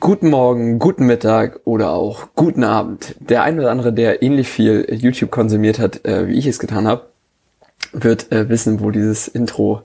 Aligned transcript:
Guten 0.00 0.30
Morgen, 0.30 0.78
guten 0.78 1.04
Mittag 1.04 1.60
oder 1.64 1.90
auch 1.90 2.28
guten 2.34 2.64
Abend. 2.64 3.14
Der 3.20 3.42
ein 3.42 3.58
oder 3.58 3.70
andere, 3.70 3.92
der 3.92 4.22
ähnlich 4.22 4.48
viel 4.48 4.86
YouTube 4.90 5.30
konsumiert 5.30 5.78
hat, 5.78 6.06
äh, 6.06 6.28
wie 6.28 6.38
ich 6.38 6.46
es 6.46 6.58
getan 6.58 6.88
habe, 6.88 7.10
wird 7.92 8.32
äh, 8.32 8.48
wissen, 8.48 8.80
wo 8.80 8.90
dieses 8.90 9.28
Intro 9.28 9.82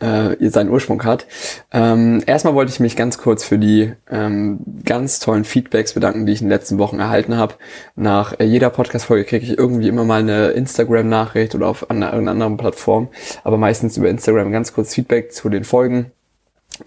äh, 0.00 0.34
seinen 0.50 0.70
Ursprung 0.70 1.04
hat. 1.04 1.26
Ähm, 1.70 2.20
erstmal 2.26 2.56
wollte 2.56 2.72
ich 2.72 2.80
mich 2.80 2.96
ganz 2.96 3.16
kurz 3.16 3.44
für 3.44 3.58
die 3.58 3.92
ähm, 4.10 4.58
ganz 4.84 5.20
tollen 5.20 5.44
Feedbacks 5.44 5.92
bedanken, 5.92 6.26
die 6.26 6.32
ich 6.32 6.40
in 6.40 6.48
den 6.48 6.52
letzten 6.52 6.78
Wochen 6.78 6.98
erhalten 6.98 7.36
habe. 7.36 7.54
Nach 7.94 8.38
äh, 8.40 8.44
jeder 8.44 8.70
Podcast-Folge 8.70 9.24
kriege 9.24 9.46
ich 9.46 9.56
irgendwie 9.56 9.88
immer 9.88 10.04
mal 10.04 10.20
eine 10.20 10.48
Instagram-Nachricht 10.48 11.54
oder 11.54 11.68
auf 11.68 11.90
einer, 11.90 12.06
irgendeiner 12.06 12.32
anderen 12.32 12.56
Plattform, 12.56 13.08
aber 13.44 13.56
meistens 13.56 13.96
über 13.96 14.08
Instagram 14.08 14.50
ganz 14.50 14.72
kurz 14.72 14.94
Feedback 14.94 15.32
zu 15.32 15.48
den 15.48 15.62
Folgen 15.62 16.10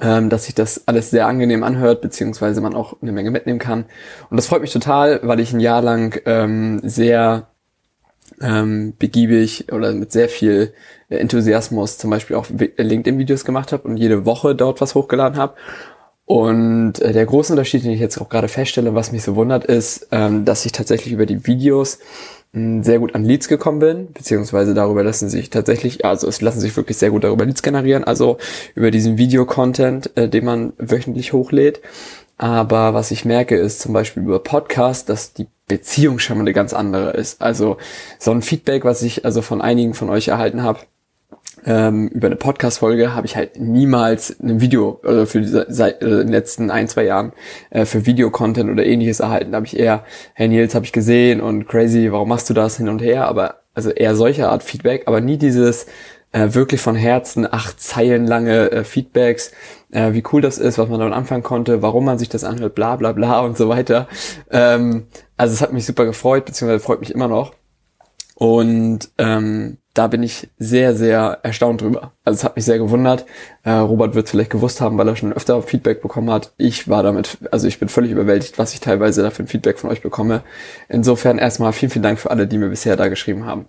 ähm, 0.02 0.30
dass 0.30 0.46
sich 0.46 0.55
das 0.55 0.88
alles 0.88 1.09
sehr 1.09 1.27
angenehm 1.27 1.64
anhört, 1.64 2.02
beziehungsweise 2.02 2.62
man 2.62 2.76
auch 2.76 2.95
eine 3.02 3.12
Menge 3.12 3.31
mitnehmen 3.31 3.59
kann. 3.59 3.86
Und 4.30 4.38
das 4.38 4.48
freut 4.48 4.62
mich 4.62 4.73
total, 4.73 5.20
weil 5.23 5.39
ich 5.39 5.53
ein 5.53 5.59
Jahr 5.59 5.81
lang 5.81 6.20
ähm, 6.25 6.81
sehr 6.84 7.48
ähm, 8.42 8.94
begiebig 9.00 9.72
oder 9.72 9.94
mit 9.94 10.12
sehr 10.12 10.30
viel 10.30 10.73
Enthusiasmus 11.09 11.97
zum 11.97 12.09
Beispiel 12.09 12.36
auch 12.36 12.47
LinkedIn-Videos 12.50 13.45
gemacht 13.45 13.72
habe 13.72 13.88
und 13.88 13.97
jede 13.97 14.25
Woche 14.25 14.56
dort 14.56 14.81
was 14.81 14.95
hochgeladen 14.95 15.38
habe. 15.38 15.56
Und 16.25 17.00
äh, 17.00 17.14
der 17.14 17.25
große 17.25 17.53
Unterschied, 17.53 17.86
den 17.86 17.92
ich 17.92 18.02
jetzt 18.02 18.19
auch 18.19 18.28
gerade 18.28 18.50
feststelle, 18.50 18.94
was 18.94 19.14
mich 19.14 19.23
so 19.23 19.38
wundert, 19.38 19.64
ist, 19.64 20.09
ähm, 20.12 20.44
dass 20.44 20.66
ich 20.66 20.73
tatsächlich 20.73 21.14
über 21.14 21.25
die 21.25 21.47
Videos 21.47 22.00
sehr 22.83 23.00
gut 23.00 23.16
an 23.16 23.23
Leads 23.23 23.47
gekommen 23.47 23.80
bin, 23.80 24.13
beziehungsweise 24.13 24.73
darüber 24.73 25.03
lassen 25.03 25.30
sich 25.30 25.50
tatsächlich, 25.50 26.05
also 26.05 26.27
es 26.27 26.41
lassen 26.41 26.59
sich 26.59 26.75
wirklich 26.75 26.97
sehr 26.97 27.11
gut 27.11 27.23
darüber 27.23 27.45
Leads 27.45 27.61
generieren, 27.63 28.03
also 28.03 28.38
über 28.75 28.91
diesen 28.91 29.17
Video-Content, 29.17 30.16
äh, 30.16 30.30
den 30.30 30.45
man 30.45 30.73
wöchentlich 30.78 31.33
hochlädt. 31.33 31.81
Aber 32.38 32.94
was 32.94 33.11
ich 33.11 33.25
merke, 33.25 33.55
ist 33.55 33.80
zum 33.80 33.94
Beispiel 33.94 34.23
über 34.23 34.39
Podcast, 34.39 35.09
dass 35.09 35.33
die 35.33 35.47
Beziehung 35.67 36.19
schon 36.19 36.38
mal 36.38 36.44
eine 36.44 36.53
ganz 36.53 36.73
andere 36.73 37.11
ist. 37.11 37.41
Also 37.41 37.78
so 38.19 38.31
ein 38.31 38.41
Feedback, 38.41 38.85
was 38.85 39.02
ich 39.02 39.25
also 39.25 39.41
von 39.41 39.61
einigen 39.61 39.94
von 39.94 40.09
euch 40.09 40.28
erhalten 40.28 40.63
habe, 40.63 40.80
ähm, 41.68 42.08
über 42.08 42.28
eine 42.28 42.38
Podcast-Folge 42.38 43.14
habe 43.14 43.28
ich 43.28 43.36
halt 43.36 43.60
niemals 43.60 44.40
ein 44.40 44.62
Video, 44.62 45.02
also 45.04 45.26
für 45.26 45.42
die, 45.42 45.48
seit 45.68 46.02
äh, 46.02 46.08
den 46.20 46.30
letzten 46.30 46.72
ein, 46.72 46.88
zwei 46.88 47.04
Jahren 47.04 47.34
äh, 47.72 47.84
für 47.84 48.06
Videocontent 48.06 48.72
oder 48.72 48.86
ähnliches 48.86 49.20
erhalten. 49.20 49.52
Da 49.52 49.58
habe 49.58 49.66
ich 49.66 49.78
eher, 49.78 50.06
hey 50.34 50.48
Nils, 50.48 50.76
habe 50.76 50.86
ich 50.86 50.94
gesehen 50.94 51.42
und 51.42 51.68
crazy, 51.68 52.09
warum 52.09 52.30
machst 52.30 52.50
du 52.50 52.54
das 52.54 52.78
hin 52.78 52.88
und 52.88 53.02
her? 53.02 53.28
Aber 53.28 53.56
also 53.74 53.90
eher 53.90 54.16
solche 54.16 54.48
Art 54.48 54.64
Feedback, 54.64 55.04
aber 55.08 55.20
nie 55.20 55.38
dieses 55.38 55.88
äh, 56.32 56.54
wirklich 56.54 56.80
von 56.80 56.96
Herzen, 56.96 57.46
acht 57.52 57.81
Zeilen 57.81 58.26
lange 58.26 58.72
äh, 58.72 58.84
Feedbacks, 58.86 59.52
äh, 59.92 60.14
wie 60.14 60.24
cool 60.31 60.40
das 60.40 60.59
ist, 60.59 60.78
was 60.78 60.88
man 60.88 61.02
damit 61.02 61.16
anfangen 61.16 61.44
konnte, 61.44 61.81
warum 61.81 62.06
man 62.06 62.18
sich 62.18 62.30
das 62.30 62.46
anhört, 62.46 62.76
bla 62.76 62.96
bla 62.96 63.12
bla 63.12 63.42
und 63.42 63.58
so 63.58 63.68
weiter. 63.68 64.08
Ähm, 64.52 65.08
also 65.36 65.54
es 65.54 65.62
hat 65.62 65.74
mich 65.74 65.86
super 65.86 66.06
gefreut, 66.06 66.46
beziehungsweise 66.46 66.80
freut 66.80 67.02
mich 67.02 67.14
immer 67.14 67.28
noch. 67.28 67.53
Und 68.36 69.09
ähm, 69.18 69.80
da 69.97 70.08
bin 70.08 70.22
ich 70.22 70.50
sehr, 70.59 70.96
sehr 70.96 71.40
erstaunt 71.41 71.81
drüber. 71.81 72.12
Also 72.24 72.38
es 72.38 72.44
hat 72.44 72.56
mich 72.56 72.66
sehr 72.66 72.78
gewundert. 72.78 73.25
Äh, 73.63 73.72
Robert 73.72 74.13
wird 74.13 74.25
es 74.25 74.31
vielleicht 74.31 74.52
gewusst 74.52 74.80
haben, 74.80 74.97
weil 74.97 75.08
er 75.08 75.16
schon 75.16 75.34
öfter 75.34 75.62
Feedback 75.63 76.02
bekommen 76.02 76.30
hat. 76.30 76.53
Ich 76.58 76.88
war 76.88 77.02
damit, 77.02 77.40
also 77.52 77.68
ich 77.68 77.80
bin 77.80 77.90
völlig 77.90 78.12
überwältigt, 78.12 78.59
was 78.59 78.74
ich 78.74 78.80
teilweise 78.80 79.24
da 79.24 79.31
für 79.31 79.44
ein 79.44 79.47
Feedback 79.47 79.80
von 79.80 79.90
euch 79.90 80.02
bekomme. 80.02 80.44
Insofern 80.88 81.40
erstmal 81.40 81.74
vielen, 81.74 81.90
vielen 81.90 82.03
Dank 82.03 82.19
für 82.19 82.30
alle, 82.30 82.46
die 82.46 82.59
mir 82.59 82.69
bisher 82.69 82.96
da 82.96 83.08
geschrieben 83.08 83.46
haben. 83.46 83.68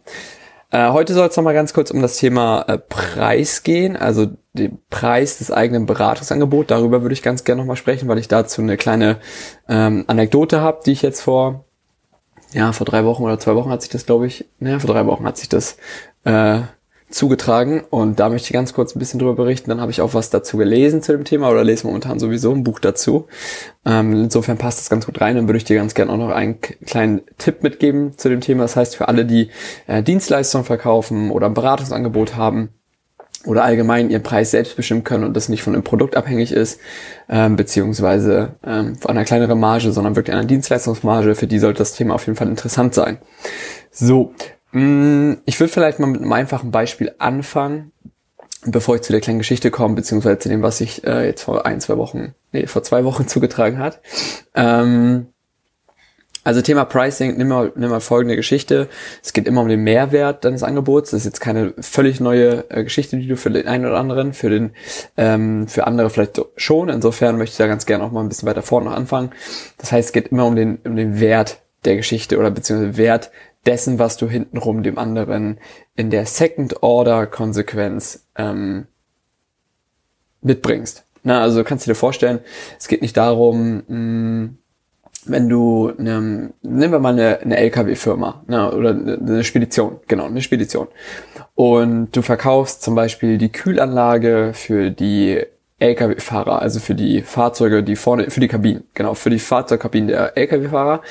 Äh, 0.71 0.91
heute 0.91 1.15
soll 1.15 1.29
es 1.29 1.37
nochmal 1.37 1.55
ganz 1.55 1.73
kurz 1.73 1.91
um 1.91 2.03
das 2.03 2.19
Thema 2.19 2.63
äh, 2.69 2.77
Preis 2.77 3.63
gehen, 3.63 3.97
also 3.97 4.27
den 4.53 4.79
Preis 4.91 5.39
des 5.39 5.51
eigenen 5.51 5.87
Beratungsangebots. 5.87 6.69
Darüber 6.69 7.01
würde 7.01 7.15
ich 7.15 7.23
ganz 7.23 7.45
gerne 7.45 7.63
nochmal 7.63 7.77
sprechen, 7.77 8.07
weil 8.07 8.19
ich 8.19 8.29
dazu 8.29 8.61
eine 8.61 8.77
kleine 8.77 9.17
ähm, 9.67 10.05
Anekdote 10.09 10.61
habe, 10.61 10.81
die 10.85 10.93
ich 10.93 11.01
jetzt 11.01 11.23
vor 11.23 11.65
ja, 12.53 12.73
vor 12.73 12.87
drei 12.87 13.05
Wochen 13.05 13.23
oder 13.23 13.39
zwei 13.39 13.55
Wochen 13.55 13.71
hat 13.71 13.83
sich 13.83 13.91
das, 13.91 14.07
glaube 14.07 14.27
ich, 14.27 14.47
naja, 14.59 14.79
vor 14.79 14.93
drei 14.93 15.07
Wochen 15.07 15.25
hat 15.25 15.37
sich 15.37 15.49
das 15.49 15.77
äh, 16.29 16.61
zugetragen 17.11 17.83
und 17.89 18.21
da 18.21 18.29
möchte 18.29 18.47
ich 18.47 18.53
ganz 18.53 18.75
kurz 18.75 18.95
ein 18.95 18.99
bisschen 18.99 19.19
drüber 19.19 19.35
berichten. 19.35 19.71
Dann 19.71 19.81
habe 19.81 19.91
ich 19.91 20.03
auch 20.03 20.13
was 20.13 20.29
dazu 20.29 20.59
gelesen 20.59 21.03
zu 21.03 21.13
dem 21.13 21.25
Thema 21.25 21.51
oder 21.51 21.65
lese 21.65 21.87
momentan 21.87 22.19
sowieso 22.19 22.53
ein 22.53 22.65
Buch 22.65 22.81
dazu. 22.81 23.29
Ähm, 23.87 24.25
insofern 24.25 24.59
passt 24.59 24.79
das 24.79 24.91
ganz 24.91 25.07
gut 25.07 25.21
rein. 25.21 25.37
Dann 25.37 25.49
würde 25.49 25.57
ich 25.57 25.65
dir 25.65 25.77
ganz 25.77 25.95
gerne 25.95 26.13
auch 26.13 26.19
noch 26.19 26.31
einen 26.31 26.61
kleinen 26.61 27.23
Tipp 27.39 27.63
mitgeben 27.63 28.19
zu 28.19 28.29
dem 28.29 28.43
Thema. 28.43 28.65
Das 28.65 28.77
heißt, 28.77 28.97
für 28.97 29.09
alle, 29.09 29.25
die 29.25 29.49
äh, 29.87 30.03
Dienstleistungen 30.03 30.67
verkaufen 30.67 31.31
oder 31.31 31.47
ein 31.47 31.55
Beratungsangebot 31.55 32.37
haben, 32.37 32.71
oder 33.47 33.63
allgemein 33.65 34.11
ihren 34.11 34.25
Preis 34.25 34.51
selbst 34.51 34.77
bestimmen 34.77 35.05
können 35.05 35.23
und 35.23 35.35
das 35.35 35.49
nicht 35.49 35.63
von 35.63 35.73
dem 35.73 35.85
Produkt 35.85 36.17
abhängig 36.17 36.51
ist, 36.51 36.81
ähm, 37.29 37.55
beziehungsweise 37.55 38.57
ähm, 38.65 38.97
von 38.97 39.13
einer 39.13 39.25
kleineren 39.25 39.61
Marge, 39.61 39.93
sondern 39.93 40.17
wirklich 40.17 40.35
einer 40.35 40.45
Dienstleistungsmarge, 40.45 41.37
für 41.37 41.47
die 41.47 41.61
sollte 41.61 41.79
das 41.79 41.93
Thema 41.93 42.15
auf 42.15 42.27
jeden 42.27 42.37
Fall 42.37 42.49
interessant 42.49 42.95
sein. 42.95 43.19
So, 43.93 44.35
ich 44.71 45.61
würde 45.61 45.73
vielleicht 45.73 45.99
mal 45.99 46.09
mit 46.09 46.21
einem 46.21 46.33
einfachen 46.33 46.71
Beispiel 46.71 47.15
anfangen, 47.19 47.93
bevor 48.67 48.97
ich 48.97 49.03
zu 49.03 49.13
der 49.13 49.21
kleinen 49.21 49.39
Geschichte 49.39 49.71
komme, 49.71 49.95
beziehungsweise 49.95 50.39
zu 50.39 50.49
dem, 50.49 50.63
was 50.63 50.79
sich 50.79 51.05
äh, 51.05 51.27
jetzt 51.27 51.43
vor 51.43 51.65
ein, 51.65 51.81
zwei 51.81 51.97
Wochen, 51.97 52.35
nee, 52.53 52.67
vor 52.67 52.83
zwei 52.83 53.05
Wochen 53.05 53.27
zugetragen 53.29 53.79
hat. 53.79 54.01
Ähm, 54.55 55.29
also 56.45 56.63
Thema 56.63 56.87
Pricing, 56.87 57.37
nimm 57.37 57.49
mal, 57.49 57.73
nimm 57.77 57.91
mal 57.91 58.01
folgende 58.01 58.35
Geschichte. 58.35 58.89
Es 59.23 59.35
geht 59.35 59.47
immer 59.47 59.61
um 59.61 59.69
den 59.69 59.85
Mehrwert 59.85 60.47
deines 60.47 60.63
Angebots. 60.63 61.11
Das 61.11 61.21
ist 61.21 61.27
jetzt 61.27 61.41
keine 61.41 61.75
völlig 61.79 62.21
neue 62.21 62.65
äh, 62.71 62.85
Geschichte, 62.85 63.19
die 63.19 63.27
du 63.27 63.37
für 63.37 63.51
den 63.51 63.69
einen 63.69 63.85
oder 63.85 63.99
anderen, 63.99 64.33
für 64.33 64.49
den, 64.49 64.71
ähm, 65.19 65.69
für 65.69 65.87
andere 65.87 66.09
vielleicht 66.09 66.41
schon. 66.57 66.89
Insofern 66.89 67.37
möchte 67.37 67.53
ich 67.53 67.59
da 67.59 67.67
ganz 67.67 67.85
gerne 67.85 68.05
auch 68.05 68.13
mal 68.13 68.21
ein 68.21 68.31
bisschen 68.31 68.49
weiter 68.49 68.63
vorne 68.63 68.93
anfangen. 68.93 69.31
Das 69.77 69.93
heißt, 69.93 70.09
es 70.09 70.13
geht 70.13 70.29
immer 70.29 70.47
um 70.47 70.57
den, 70.57 70.79
um 70.85 70.97
den 70.97 71.21
Wert 71.21 71.61
der 71.85 71.97
Geschichte 71.97 72.39
oder 72.39 72.51
beziehungsweise 72.51 72.97
Wert 72.97 73.31
dessen, 73.67 73.99
was 73.99 74.17
du 74.17 74.29
hintenrum 74.29 74.83
dem 74.83 74.99
anderen 74.99 75.59
in 75.97 76.11
der 76.11 76.27
Second-Order-Konsequenz 76.27 78.27
ähm, 78.37 78.87
mitbringst. 80.41 81.05
Na, 81.25 81.43
also 81.43 81.65
kannst 81.65 81.87
du 81.87 81.91
dir 81.91 81.97
vorstellen, 81.97 82.41
es 82.79 82.89
geht 82.89 83.03
nicht 83.03 83.17
darum, 83.17 83.83
mh, 83.87 84.51
wenn 85.25 85.49
du, 85.49 85.93
ne, 85.99 86.53
nehmen 86.63 86.93
wir 86.93 86.99
mal 86.99 87.13
eine, 87.13 87.41
eine 87.41 87.57
LKW-Firma 87.57 88.45
ne, 88.47 88.73
oder 88.73 88.91
eine 88.91 89.45
Spedition, 89.45 90.01
genau, 90.07 90.27
eine 90.27 90.41
Spedition. 90.41 90.89
Und 91.55 92.17
du 92.17 92.23
verkaufst 92.23 92.83
zum 92.83 92.95
Beispiel 92.95 93.37
die 93.37 93.51
Kühlanlage 93.51 94.53
für 94.55 94.91
die 94.91 95.45
LKW-Fahrer, 95.81 96.61
also 96.61 96.81
für 96.81 96.95
die 96.95 97.23
Fahrzeuge, 97.23 97.83
die 97.83 97.97
vorne, 97.97 98.31
für 98.31 98.41
die 98.41 98.49
Kabinen, 98.49 98.85
genau, 98.95 99.15
für 99.15 99.31
die 99.31 99.39
Fahrzeugkabinen 99.39 100.09
der 100.09 100.37
LKW-Fahrer. 100.37 101.03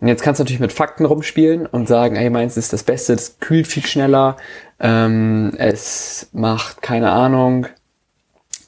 Und 0.00 0.08
jetzt 0.08 0.22
kannst 0.22 0.38
du 0.38 0.44
natürlich 0.44 0.60
mit 0.60 0.72
Fakten 0.72 1.04
rumspielen 1.04 1.66
und 1.66 1.88
sagen, 1.88 2.16
hey, 2.16 2.30
meins 2.30 2.56
ist 2.56 2.72
das 2.72 2.82
Beste, 2.82 3.14
das 3.14 3.38
kühlt 3.40 3.66
viel 3.66 3.84
schneller, 3.84 4.36
ähm, 4.80 5.52
es 5.58 6.28
macht, 6.32 6.80
keine 6.80 7.10
Ahnung, 7.10 7.66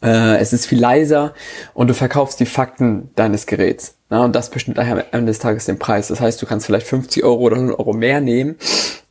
äh, 0.02 0.36
es 0.36 0.52
ist 0.52 0.66
viel 0.66 0.80
leiser 0.80 1.32
und 1.72 1.88
du 1.88 1.94
verkaufst 1.94 2.38
die 2.38 2.46
Fakten 2.46 3.10
deines 3.16 3.46
Geräts. 3.46 3.96
Na, 4.08 4.24
und 4.24 4.36
das 4.36 4.50
bestimmt 4.50 4.78
am 4.78 5.02
Ende 5.10 5.26
des 5.26 5.40
Tages 5.40 5.64
den 5.64 5.78
Preis. 5.78 6.08
Das 6.08 6.20
heißt, 6.20 6.40
du 6.40 6.46
kannst 6.46 6.66
vielleicht 6.66 6.86
50 6.86 7.24
Euro 7.24 7.40
oder 7.40 7.56
100 7.56 7.78
Euro 7.78 7.92
mehr 7.92 8.20
nehmen, 8.20 8.56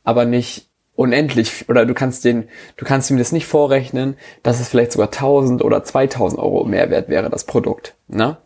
aber 0.04 0.26
nicht 0.26 0.68
unendlich 0.96 1.68
oder 1.70 1.86
du 1.86 1.94
kannst 1.94 2.26
den, 2.26 2.48
du 2.78 2.86
kannst 2.86 3.10
ihm 3.12 3.18
das 3.18 3.32
nicht 3.32 3.48
vorrechnen, 3.48 4.18
dass 4.44 4.60
es 4.60 4.70
vielleicht 4.70 4.92
sogar 4.92 5.08
1000 5.08 5.64
oder 5.64 5.84
2000 5.84 6.42
Euro 6.42 6.66
Mehrwert 6.66 7.10
wäre, 7.10 7.30
das 7.30 7.46
Produkt. 7.46 7.96
Na? 8.08 8.45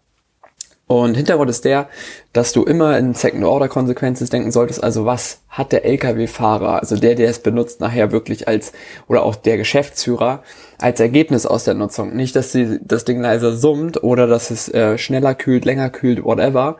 Und 0.92 1.14
Hintergrund 1.14 1.52
ist 1.52 1.66
der, 1.66 1.88
dass 2.34 2.52
du 2.52 2.64
immer 2.64 2.98
in 2.98 3.14
Second-Order-Konsequenzen 3.14 4.28
denken 4.28 4.52
solltest, 4.52 4.84
also 4.84 5.06
was 5.06 5.42
hat 5.48 5.72
der 5.72 5.86
Lkw-Fahrer, 5.86 6.80
also 6.80 6.96
der, 6.98 7.14
der 7.14 7.30
es 7.30 7.38
benutzt, 7.38 7.80
nachher 7.80 8.12
wirklich 8.12 8.48
als, 8.48 8.74
oder 9.08 9.22
auch 9.22 9.36
der 9.36 9.58
Geschäftsführer, 9.58 10.42
als 10.80 11.00
Ergebnis 11.00 11.46
aus 11.46 11.64
der 11.64 11.76
Nutzung. 11.76 12.16
Nicht, 12.16 12.36
dass 12.36 12.52
sie, 12.52 12.80
das 12.82 13.06
Ding 13.06 13.22
leiser 13.22 13.56
summt 13.56 14.04
oder 14.04 14.26
dass 14.26 14.50
es 14.50 14.68
äh, 14.70 14.98
schneller 14.98 15.36
kühlt, 15.36 15.64
länger 15.64 15.92
kühlt, 15.92 16.24
whatever, 16.24 16.78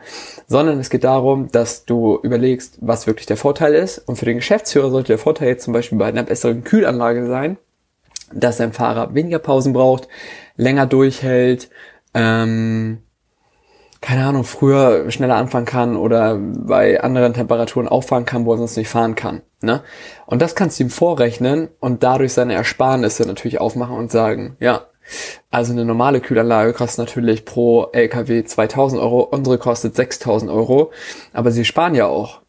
sondern 0.48 0.80
es 0.80 0.90
geht 0.90 1.04
darum, 1.04 1.48
dass 1.52 1.84
du 1.84 2.18
überlegst, 2.20 2.78
was 2.80 3.06
wirklich 3.06 3.26
der 3.26 3.36
Vorteil 3.36 3.74
ist. 3.76 3.98
Und 3.98 4.16
für 4.16 4.24
den 4.24 4.38
Geschäftsführer 4.38 4.90
sollte 4.90 5.12
der 5.12 5.18
Vorteil 5.18 5.50
jetzt 5.50 5.62
zum 5.62 5.72
Beispiel 5.72 5.98
bei 5.98 6.06
einer 6.06 6.24
besseren 6.24 6.64
Kühlanlage 6.64 7.28
sein, 7.28 7.58
dass 8.32 8.60
ein 8.60 8.72
Fahrer 8.72 9.14
weniger 9.14 9.38
Pausen 9.38 9.72
braucht, 9.72 10.08
länger 10.56 10.86
durchhält, 10.86 11.70
ähm, 12.12 13.02
keine 14.00 14.24
Ahnung, 14.24 14.44
früher 14.44 15.10
schneller 15.10 15.36
anfangen 15.36 15.66
kann 15.66 15.96
oder 15.96 16.38
bei 16.38 17.00
anderen 17.02 17.34
Temperaturen 17.34 17.86
auffahren 17.86 18.24
kann, 18.24 18.46
wo 18.46 18.52
er 18.52 18.58
sonst 18.58 18.76
nicht 18.76 18.88
fahren 18.88 19.14
kann. 19.14 19.42
Ne? 19.60 19.82
Und 20.26 20.40
das 20.40 20.54
kannst 20.54 20.78
du 20.78 20.84
ihm 20.84 20.90
vorrechnen 20.90 21.68
und 21.80 22.02
dadurch 22.02 22.32
seine 22.32 22.54
Ersparnisse 22.54 23.26
natürlich 23.26 23.60
aufmachen 23.60 23.96
und 23.96 24.10
sagen, 24.10 24.56
ja, 24.58 24.86
also 25.50 25.72
eine 25.72 25.84
normale 25.84 26.20
Kühlanlage 26.20 26.72
kostet 26.72 27.06
natürlich 27.06 27.44
pro 27.44 27.88
LKW 27.92 28.44
2000 28.44 29.02
Euro, 29.02 29.22
unsere 29.22 29.58
kostet 29.58 29.96
6000 29.96 30.50
Euro, 30.50 30.92
aber 31.32 31.50
sie 31.50 31.64
sparen 31.64 31.94
ja 31.94 32.06
auch 32.06 32.40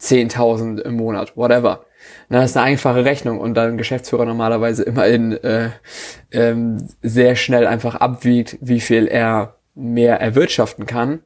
10.000 0.00 0.80
im 0.80 0.96
Monat, 0.96 1.36
whatever. 1.36 1.84
Na, 2.30 2.40
das 2.40 2.50
ist 2.50 2.56
eine 2.56 2.66
einfache 2.66 3.04
Rechnung 3.04 3.38
und 3.38 3.54
dann 3.54 3.76
Geschäftsführer 3.76 4.24
normalerweise 4.24 4.82
immerhin 4.82 5.32
äh, 5.44 5.70
ähm, 6.32 6.88
sehr 7.02 7.36
schnell 7.36 7.66
einfach 7.66 7.96
abwiegt, 7.96 8.56
wie 8.62 8.80
viel 8.80 9.06
er 9.06 9.59
mehr 9.80 10.20
erwirtschaften 10.20 10.86
kann 10.86 11.22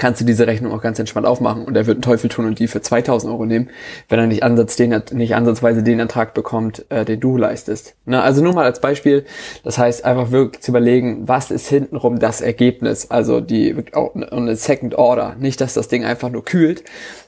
kannst 0.00 0.20
du 0.20 0.24
diese 0.24 0.46
Rechnung 0.46 0.72
auch 0.72 0.82
ganz 0.82 0.98
entspannt 0.98 1.26
aufmachen 1.26 1.64
und 1.64 1.76
er 1.76 1.86
wird 1.86 1.96
einen 1.96 2.02
Teufel 2.02 2.28
tun 2.28 2.46
und 2.46 2.58
die 2.58 2.66
für 2.66 2.80
2000 2.80 3.32
Euro 3.32 3.46
nehmen, 3.46 3.70
wenn 4.08 4.18
er 4.18 4.26
nicht, 4.26 4.42
Ansatz 4.42 4.74
den, 4.74 5.00
nicht 5.12 5.36
ansatzweise 5.36 5.84
den 5.84 6.00
Ertrag 6.00 6.34
bekommt, 6.34 6.86
äh, 6.88 7.04
den 7.04 7.20
du 7.20 7.36
leistest. 7.36 7.94
Na, 8.06 8.22
also 8.22 8.42
nur 8.42 8.54
mal 8.54 8.64
als 8.64 8.80
Beispiel, 8.80 9.24
das 9.62 9.78
heißt 9.78 10.04
einfach 10.04 10.32
wirklich 10.32 10.62
zu 10.62 10.72
überlegen, 10.72 11.28
was 11.28 11.50
ist 11.50 11.68
hintenrum 11.68 12.18
das 12.18 12.40
Ergebnis, 12.40 13.10
also 13.10 13.40
die 13.40 13.76
eine 13.94 14.56
Second 14.56 14.96
Order, 14.96 15.36
nicht, 15.38 15.60
dass 15.60 15.74
das 15.74 15.88
Ding 15.88 16.04
einfach 16.04 16.30
nur 16.30 16.44
kühlt, 16.44 16.82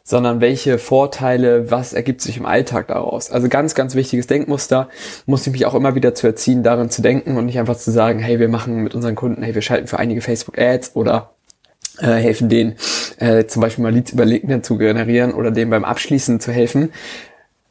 sondern 0.05 0.41
welche 0.41 0.79
Vorteile, 0.79 1.71
was 1.71 1.93
ergibt 1.93 2.21
sich 2.21 2.37
im 2.39 2.47
Alltag 2.47 2.89
daraus. 2.89 3.31
Also 3.31 3.49
ganz, 3.49 3.75
ganz 3.75 3.95
wichtiges 3.95 4.27
Denkmuster, 4.27 4.89
muss 5.27 5.47
ich 5.47 5.53
mich 5.53 5.67
auch 5.67 5.75
immer 5.75 5.95
wieder 5.95 6.15
zu 6.15 6.27
erziehen, 6.27 6.63
darin 6.63 6.91
zu 6.91 7.03
denken 7.03 7.37
und 7.37 7.47
nicht 7.47 7.59
einfach 7.59 7.77
zu 7.77 7.91
sagen, 7.91 8.19
hey, 8.19 8.41
wir 8.41 8.49
machen 8.49 8.83
mit 8.83 8.95
unseren 8.95 9.15
Kunden, 9.15 9.43
hey, 9.43 9.55
wir 9.55 9.63
schalten 9.63 9.87
für 9.87 9.99
einige 9.99 10.21
Facebook 10.21 10.59
Ads 10.59 10.97
oder 10.97 11.32
äh, 11.99 12.07
helfen 12.07 12.49
denen 12.49 12.77
äh, 13.19 13.45
zum 13.47 13.63
Beispiel 13.63 13.83
mal 13.83 13.93
Leads 13.93 14.13
über 14.13 14.25
LinkedIn 14.25 14.63
zu 14.63 14.79
generieren 14.79 15.33
oder 15.33 15.51
denen 15.51 15.71
beim 15.71 15.85
Abschließen 15.85 16.41
zu 16.41 16.53
helfen. 16.53 16.93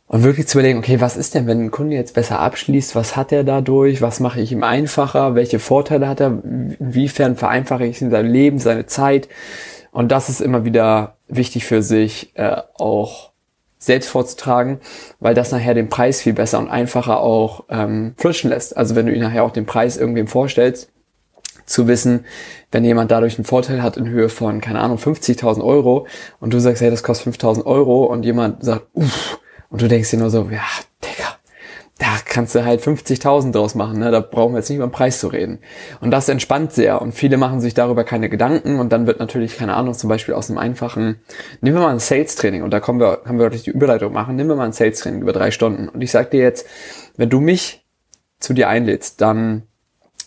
Und 0.07 0.23
wirklich 0.23 0.47
zu 0.47 0.57
überlegen, 0.57 0.79
okay, 0.79 0.99
was 0.99 1.15
ist 1.15 1.35
denn, 1.35 1.47
wenn 1.47 1.61
ein 1.63 1.71
Kunde 1.71 1.95
jetzt 1.95 2.15
besser 2.15 2.39
abschließt? 2.39 2.95
Was 2.95 3.15
hat 3.15 3.31
er 3.31 3.45
dadurch? 3.45 4.01
Was 4.01 4.19
mache 4.19 4.41
ich 4.41 4.51
ihm 4.51 4.61
einfacher? 4.61 5.35
Welche 5.35 5.57
Vorteile 5.57 6.09
hat 6.09 6.19
er? 6.19 6.41
Inwiefern 6.43 7.37
vereinfache 7.37 7.85
ich 7.85 8.01
ihm 8.01 8.11
sein 8.11 8.27
Leben, 8.27 8.59
seine 8.59 8.85
Zeit? 8.87 9.29
Und 9.91 10.11
das 10.11 10.27
ist 10.27 10.41
immer 10.41 10.65
wieder 10.65 11.15
wichtig 11.29 11.65
für 11.65 11.81
sich 11.81 12.31
äh, 12.35 12.57
auch 12.77 13.31
selbst 13.79 14.09
vorzutragen, 14.09 14.79
weil 15.19 15.33
das 15.33 15.51
nachher 15.51 15.73
den 15.73 15.89
Preis 15.89 16.21
viel 16.21 16.33
besser 16.33 16.59
und 16.59 16.69
einfacher 16.69 17.21
auch 17.21 17.63
ähm, 17.69 18.13
flutschen 18.17 18.49
lässt. 18.49 18.75
Also 18.75 18.95
wenn 18.95 19.07
du 19.07 19.13
ihn 19.13 19.21
nachher 19.21 19.43
auch 19.43 19.51
den 19.51 19.65
Preis 19.65 19.95
irgendwem 19.97 20.27
vorstellst, 20.27 20.90
zu 21.65 21.87
wissen, 21.87 22.25
wenn 22.71 22.83
jemand 22.83 23.11
dadurch 23.11 23.37
einen 23.37 23.45
Vorteil 23.45 23.83
hat 23.83 23.97
in 23.97 24.07
Höhe 24.07 24.29
von, 24.29 24.61
keine 24.61 24.79
Ahnung, 24.79 24.97
50.000 24.97 25.63
Euro 25.63 26.07
und 26.39 26.53
du 26.53 26.59
sagst, 26.59 26.81
hey, 26.81 26.89
das 26.89 27.03
kostet 27.03 27.35
5.000 27.35 27.65
Euro 27.65 28.05
und 28.05 28.23
jemand 28.23 28.63
sagt, 28.63 28.87
uff, 28.93 29.39
und 29.69 29.81
du 29.81 29.87
denkst 29.87 30.11
dir 30.11 30.17
nur 30.17 30.29
so, 30.29 30.49
ja, 30.51 30.63
Digga, 31.03 31.37
da 32.01 32.17
kannst 32.25 32.55
du 32.55 32.65
halt 32.65 32.81
50.000 32.81 33.51
draus 33.51 33.75
machen, 33.75 33.99
ne? 33.99 34.09
da 34.09 34.21
brauchen 34.21 34.53
wir 34.53 34.57
jetzt 34.57 34.69
nicht 34.69 34.77
über 34.77 34.87
den 34.87 34.91
Preis 34.91 35.19
zu 35.19 35.27
reden. 35.27 35.59
Und 35.99 36.11
das 36.11 36.29
entspannt 36.29 36.73
sehr 36.73 37.01
und 37.01 37.13
viele 37.13 37.37
machen 37.37 37.61
sich 37.61 37.73
darüber 37.73 38.03
keine 38.03 38.27
Gedanken 38.27 38.79
und 38.79 38.91
dann 38.91 39.05
wird 39.05 39.19
natürlich, 39.19 39.55
keine 39.55 39.75
Ahnung, 39.75 39.93
zum 39.93 40.09
Beispiel 40.09 40.33
aus 40.33 40.49
einem 40.49 40.57
einfachen, 40.57 41.21
nehmen 41.61 41.77
wir 41.77 41.81
mal 41.81 41.91
ein 41.91 41.99
Sales-Training 41.99 42.63
und 42.63 42.71
da 42.71 42.79
kommen 42.79 42.99
wir, 42.99 43.21
haben 43.25 43.37
wir 43.37 43.45
wirklich 43.45 43.63
die 43.63 43.69
Überleitung 43.69 44.13
machen, 44.13 44.35
nehmen 44.35 44.49
wir 44.49 44.55
mal 44.55 44.65
ein 44.65 44.73
Sales-Training 44.73 45.21
über 45.21 45.33
drei 45.33 45.51
Stunden 45.51 45.89
und 45.89 46.01
ich 46.01 46.11
sag 46.11 46.31
dir 46.31 46.41
jetzt, 46.41 46.67
wenn 47.17 47.29
du 47.29 47.39
mich 47.39 47.85
zu 48.39 48.53
dir 48.53 48.67
einlädst, 48.67 49.21
dann 49.21 49.67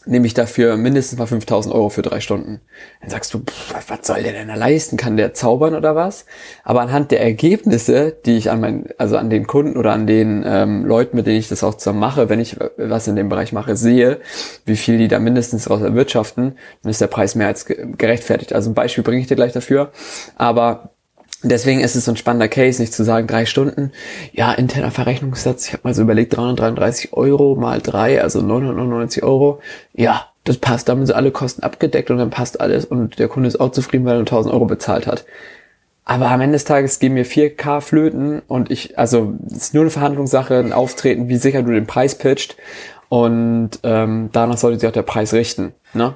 nehme 0.06 0.26
ich 0.26 0.34
dafür 0.34 0.76
mindestens 0.76 1.18
mal 1.18 1.26
5000 1.26 1.74
Euro 1.74 1.88
für 1.88 2.02
drei 2.02 2.20
Stunden. 2.20 2.60
Dann 3.00 3.10
sagst 3.10 3.32
du, 3.34 3.40
pff, 3.40 3.74
was 3.88 4.06
soll 4.06 4.22
der 4.22 4.32
denn 4.32 4.48
da 4.48 4.54
leisten? 4.54 4.96
Kann 4.96 5.16
der 5.16 5.34
zaubern 5.34 5.74
oder 5.74 5.96
was? 5.96 6.26
Aber 6.62 6.80
anhand 6.80 7.10
der 7.10 7.20
Ergebnisse, 7.20 8.16
die 8.24 8.36
ich 8.36 8.50
an 8.50 8.60
meinen, 8.60 8.88
also 8.98 9.16
an 9.16 9.30
den 9.30 9.46
Kunden 9.46 9.76
oder 9.76 9.92
an 9.92 10.06
den 10.06 10.44
ähm, 10.46 10.84
Leuten, 10.84 11.16
mit 11.16 11.26
denen 11.26 11.38
ich 11.38 11.48
das 11.48 11.64
auch 11.64 11.74
zusammen 11.74 12.00
mache, 12.00 12.28
wenn 12.28 12.40
ich 12.40 12.56
was 12.76 13.08
in 13.08 13.16
dem 13.16 13.28
Bereich 13.28 13.52
mache, 13.52 13.76
sehe, 13.76 14.20
wie 14.64 14.76
viel 14.76 14.98
die 14.98 15.08
da 15.08 15.18
mindestens 15.18 15.64
daraus 15.64 15.82
erwirtschaften, 15.82 16.56
dann 16.82 16.90
ist 16.90 17.00
der 17.00 17.06
Preis 17.06 17.34
mehr 17.34 17.48
als 17.48 17.66
gerechtfertigt. 17.66 18.52
Also 18.52 18.70
ein 18.70 18.74
Beispiel 18.74 19.04
bringe 19.04 19.20
ich 19.20 19.26
dir 19.26 19.36
gleich 19.36 19.52
dafür. 19.52 19.90
Aber 20.36 20.93
Deswegen 21.46 21.80
ist 21.80 21.94
es 21.94 22.06
so 22.06 22.12
ein 22.12 22.16
spannender 22.16 22.48
Case, 22.48 22.80
nicht 22.80 22.94
zu 22.94 23.04
sagen, 23.04 23.26
drei 23.26 23.44
Stunden, 23.44 23.92
ja, 24.32 24.52
interner 24.52 24.90
Verrechnungssatz, 24.90 25.66
ich 25.66 25.72
habe 25.74 25.82
mal 25.84 25.94
so 25.94 26.00
überlegt, 26.00 26.34
333 26.34 27.12
Euro 27.12 27.54
mal 27.54 27.82
drei, 27.82 28.22
also 28.22 28.40
999 28.40 29.22
Euro, 29.22 29.60
ja, 29.92 30.28
das 30.44 30.56
passt, 30.56 30.88
damit 30.88 31.06
sind 31.06 31.16
alle 31.16 31.32
Kosten 31.32 31.62
abgedeckt 31.62 32.10
und 32.10 32.16
dann 32.16 32.30
passt 32.30 32.60
alles 32.60 32.86
und 32.86 33.18
der 33.18 33.28
Kunde 33.28 33.48
ist 33.48 33.60
auch 33.60 33.72
zufrieden, 33.72 34.06
weil 34.06 34.14
er 34.14 34.20
1000 34.20 34.54
Euro 34.54 34.64
bezahlt 34.64 35.06
hat. 35.06 35.26
Aber 36.06 36.30
am 36.30 36.40
Ende 36.40 36.54
des 36.54 36.64
Tages 36.64 36.98
gehen 36.98 37.14
mir 37.14 37.26
4K 37.26 37.80
flöten 37.82 38.40
und 38.46 38.70
ich, 38.70 38.98
also 38.98 39.34
es 39.46 39.56
ist 39.56 39.74
nur 39.74 39.82
eine 39.82 39.90
Verhandlungssache, 39.90 40.58
ein 40.58 40.72
Auftreten, 40.72 41.28
wie 41.28 41.36
sicher 41.36 41.62
du 41.62 41.72
den 41.72 41.86
Preis 41.86 42.16
pitcht 42.16 42.56
und 43.10 43.70
ähm, 43.82 44.30
danach 44.32 44.56
sollte 44.56 44.80
sich 44.80 44.88
auch 44.88 44.92
der 44.92 45.02
Preis 45.02 45.34
richten. 45.34 45.74
Ne? 45.92 46.14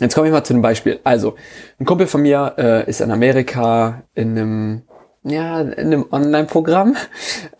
Jetzt 0.00 0.14
komme 0.14 0.26
ich 0.26 0.32
mal 0.32 0.42
zu 0.42 0.54
einem 0.54 0.62
Beispiel. 0.62 0.98
Also, 1.04 1.36
ein 1.78 1.86
Kumpel 1.86 2.06
von 2.06 2.22
mir 2.22 2.54
äh, 2.58 2.88
ist 2.88 3.00
in 3.00 3.10
Amerika 3.10 4.02
in 4.14 4.30
einem 4.30 4.82
ja, 5.22 5.60
in 5.60 5.78
einem 5.78 6.06
Online-Programm. 6.10 6.96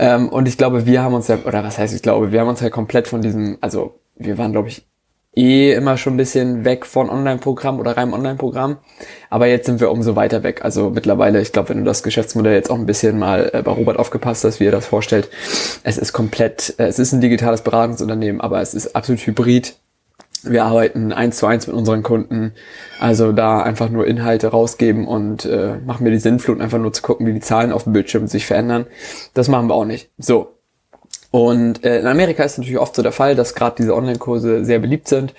Ähm, 0.02 0.31
und 0.31 0.48
ich 0.48 0.56
glaube, 0.56 0.87
wir 0.87 1.02
haben 1.02 1.12
uns 1.12 1.28
ja, 1.28 1.37
oder 1.44 1.62
was 1.62 1.76
heißt 1.76 1.94
ich 1.94 2.00
glaube, 2.00 2.32
wir 2.32 2.40
haben 2.40 2.48
uns 2.48 2.60
ja 2.60 2.70
komplett 2.70 3.06
von 3.06 3.20
diesem, 3.20 3.58
also 3.60 4.00
wir 4.16 4.38
waren, 4.38 4.52
glaube 4.52 4.69
ich, 4.69 4.88
eh 5.37 5.75
immer 5.75 5.98
schon 5.98 6.14
ein 6.14 6.16
bisschen 6.16 6.64
weg 6.64 6.87
von 6.87 7.10
Online-Programm 7.10 7.78
oder 7.78 7.98
reinem 7.98 8.14
Online-Programm. 8.14 8.78
Aber 9.28 9.46
jetzt 9.46 9.66
sind 9.66 9.78
wir 9.78 9.90
umso 9.90 10.16
weiter 10.16 10.42
weg. 10.42 10.64
Also 10.64 10.88
mittlerweile, 10.88 11.42
ich 11.42 11.52
glaube, 11.52 11.69
wenn 11.69 11.78
du 11.78 11.84
das 11.84 12.02
Geschäftsmodell 12.02 12.54
jetzt 12.54 12.70
auch 12.70 12.78
ein 12.78 12.87
bisschen 12.87 13.19
mal 13.19 13.50
äh, 13.52 13.62
bei 13.62 13.72
Robert 13.72 13.98
aufgepasst 13.98 14.42
hast, 14.44 14.58
wie 14.58 14.66
er 14.66 14.72
das 14.72 14.87
vorstellt, 14.87 15.28
es 15.82 15.98
ist 15.98 16.14
komplett, 16.14 16.75
äh, 16.78 16.87
es 16.87 16.98
ist 16.98 17.12
ein 17.12 17.20
digitales 17.20 17.60
Beratungsunternehmen, 17.60 18.40
aber 18.40 18.62
es 18.62 18.72
ist 18.72 18.96
absolut 18.96 19.20
hybrid 19.26 19.76
wir 20.42 20.64
arbeiten 20.64 21.12
eins 21.12 21.38
zu 21.38 21.46
eins 21.46 21.66
mit 21.66 21.76
unseren 21.76 22.02
Kunden. 22.02 22.52
Also 22.98 23.32
da 23.32 23.62
einfach 23.62 23.90
nur 23.90 24.06
Inhalte 24.06 24.48
rausgeben 24.48 25.06
und 25.06 25.44
äh, 25.44 25.75
machen 25.84 26.04
wir 26.04 26.12
die 26.12 26.19
Sinnflut, 26.19 26.60
einfach 26.60 26.78
nur 26.78 26.92
zu 26.92 27.02
gucken, 27.02 27.26
wie 27.26 27.32
die 27.32 27.40
Zahlen 27.40 27.72
auf 27.72 27.84
dem 27.84 27.92
Bildschirm 27.92 28.26
sich 28.26 28.46
verändern. 28.46 28.87
Das 29.34 29.48
machen 29.48 29.69
wir 29.69 29.75
auch 29.75 29.84
nicht. 29.84 30.10
So. 30.19 30.54
Und 31.31 31.84
äh, 31.84 32.00
in 32.00 32.06
Amerika 32.06 32.42
ist 32.42 32.58
natürlich 32.58 32.78
oft 32.78 32.94
so 32.94 33.02
der 33.02 33.12
Fall, 33.12 33.37
dass 33.37 33.54
gerade 33.54 33.76
diese 33.78 33.94
Online-Kurse 33.94 34.64
sehr 34.64 34.81
beliebt 34.81 35.08
sind. 35.08 35.34